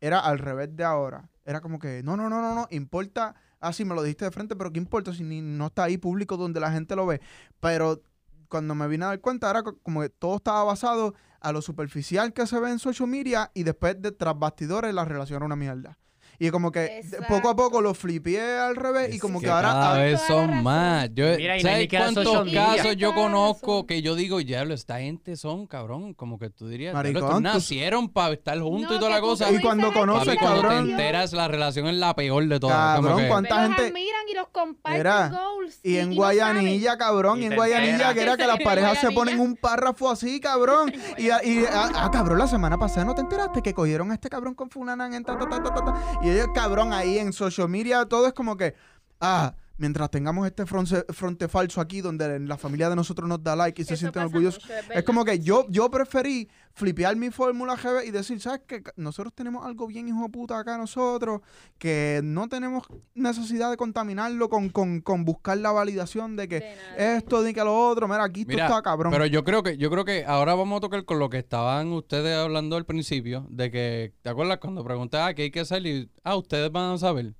[0.00, 1.30] era al revés de ahora.
[1.44, 3.34] Era como que, no, no, no, no, no, importa.
[3.60, 5.98] Ah, sí, me lo dijiste de frente, pero ¿qué importa si ni, no está ahí
[5.98, 7.20] público donde la gente lo ve?
[7.60, 8.02] Pero
[8.48, 11.62] cuando me vine a dar cuenta, era co- como que todo estaba basado a lo
[11.62, 15.46] superficial que se ve en social media y después de tras bastidores la relación era
[15.46, 15.98] una mierda.
[16.42, 19.68] Y como que poco a poco lo flipié al revés y como que, que ahora...
[19.68, 21.10] cada vez son más.
[21.14, 25.66] Yo, Mira, y ¿Sabes cuántos casos yo conozco que yo digo, diablo, esta gente son,
[25.66, 29.20] cabrón, como que tú dirías, Maricón, tú- nacieron para estar juntos No, y toda la
[29.20, 29.52] cosa.
[29.52, 30.84] Y cuando dices, "Ay, conoces, qué cuando te cabrón.
[30.86, 31.00] relación".
[31.00, 32.96] enteras, la relación es la peor de todas.
[32.96, 35.80] como Cabrón, que- ¿cuánta Los gente- admiran y los comparten goals.
[35.82, 39.40] Y en Guayanilla, cabrón, Y y en Guayanilla, que era que las parejas se ponen
[39.40, 40.90] un párrafo así, cabrón.
[41.18, 44.14] Y, a- y a- ah, cabrón, la semana pasada no te enteraste que cogieron a
[44.14, 45.94] este cabrón con fulana en ta, ta, ta, ta, ta, ta.
[46.30, 48.74] Y ellos, cabrón, ahí en social media, todo es como que,
[49.20, 53.56] ah, mientras tengamos este fronte, fronte falso aquí, donde la familia de nosotros nos da
[53.56, 54.62] like y se Eso sienten orgullosos.
[54.62, 58.82] mucho, Es como que yo, yo preferí flipear mi fórmula GB y decir, ¿sabes qué?
[58.96, 61.40] Nosotros tenemos algo bien hijo de puta acá nosotros,
[61.78, 67.16] que no tenemos necesidad de contaminarlo con, con, con buscar la validación de que De
[67.16, 69.12] esto, de que lo otro, mira, aquí Mira, tú está cabrón.
[69.12, 71.92] Pero yo creo que yo creo que ahora vamos a tocar con lo que estaban
[71.92, 75.86] ustedes hablando al principio, de que, ¿te acuerdas cuando pregunté, ah, qué hay que hacer?
[75.86, 77.34] Y, ah, ustedes van a saber.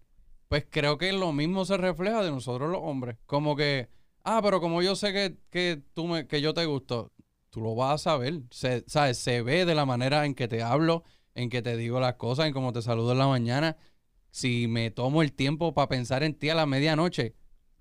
[0.51, 3.17] Pues creo que lo mismo se refleja de nosotros los hombres.
[3.25, 3.89] Como que,
[4.25, 7.13] ah, pero como yo sé que, que, tú me, que yo te gusto,
[7.51, 8.41] tú lo vas a saber.
[8.51, 9.19] Se, ¿sabes?
[9.19, 11.05] Se ve de la manera en que te hablo,
[11.37, 13.77] en que te digo las cosas, en cómo te saludo en la mañana.
[14.33, 17.37] Si me tomo el tiempo para pensar en ti a la medianoche,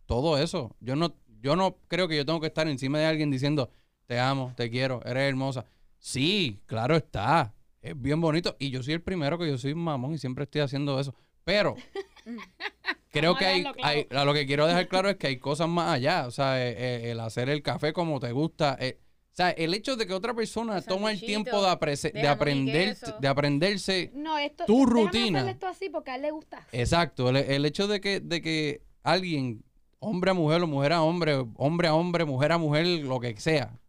[0.05, 0.75] todo eso.
[0.79, 3.71] Yo no, yo no creo que yo tengo que estar encima de alguien diciendo,
[4.05, 5.65] te amo, te quiero, eres hermosa.
[5.97, 7.51] Sí, claro está.
[7.81, 8.55] Es bien bonito.
[8.59, 11.15] Y yo soy el primero que yo soy mamón y siempre estoy haciendo eso.
[11.43, 11.75] Pero
[13.11, 13.99] creo que hay, dejarlo claro.
[14.11, 16.25] hay- a lo que quiero dejar claro es que hay cosas más allá.
[16.27, 18.77] O sea, eh, eh, el hacer el café como te gusta.
[18.79, 18.99] eh,
[19.31, 22.97] o sea, el hecho de que otra persona El toma el tiempo de, de aprender,
[23.21, 25.49] de aprenderse No, esto, Tu rutina.
[25.49, 26.65] esto así porque a él le gusta.
[26.73, 29.63] Exacto, el, el hecho de que, de que alguien,
[29.99, 33.39] hombre a mujer o mujer a hombre, hombre a hombre, mujer a mujer, lo que
[33.39, 33.79] sea,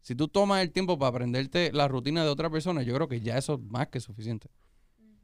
[0.00, 3.20] si tú tomas el tiempo para aprenderte la rutina de otra persona, yo creo que
[3.20, 4.48] ya eso es más que suficiente.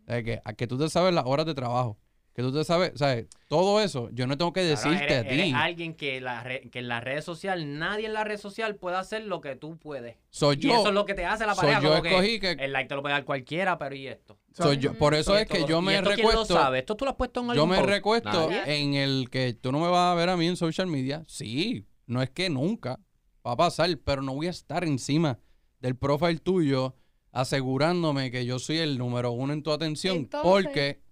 [0.02, 1.96] O sea, que, a que tú te sabes las horas de trabajo,
[2.38, 3.26] que tú te sabes, ¿sabes?
[3.48, 5.34] Todo eso, yo no tengo que Claro, decirte eres- a ti.
[5.40, 8.76] eres alguien que, la re- que en la red social, nadie en la red social
[8.76, 10.16] puede hacer lo que tú puedes.
[10.30, 10.74] Soy y yo.
[10.74, 11.80] eso es lo que te hace la soy pareja.
[11.96, 14.38] yo que escogí que, el like te lo puede dar cualquiera, pero ¿y esto?
[14.52, 14.94] soy yo.
[14.94, 16.54] Por eso es que lo- yo ¿y me esto quién lo recuesto.
[16.54, 16.78] sabe?
[16.78, 17.88] ¿Esto tú lo has puesto en Yo algún me post?
[17.90, 18.82] recuesto Nadie.
[18.82, 21.24] en el que tú no me vas a ver a mí en social media.
[21.26, 23.00] Sí, no es que nunca
[23.44, 25.40] va a pasar, pero no voy a estar encima
[25.80, 26.94] del profile tuyo
[27.32, 31.07] asegurándome que yo soy el número uno en tu atención Entonces- porque...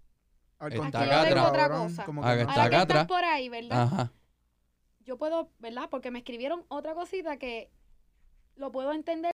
[0.58, 1.48] Al contrario, acá atrás.
[1.48, 2.04] Otra cosa.
[2.04, 3.06] como que está Ahora que acá estás atrás.
[3.06, 3.82] por ahí, ¿verdad?
[3.82, 4.12] Ajá.
[5.04, 5.88] Yo puedo, ¿verdad?
[5.90, 7.70] Porque me escribieron otra cosita que
[8.56, 9.16] lo puedo entender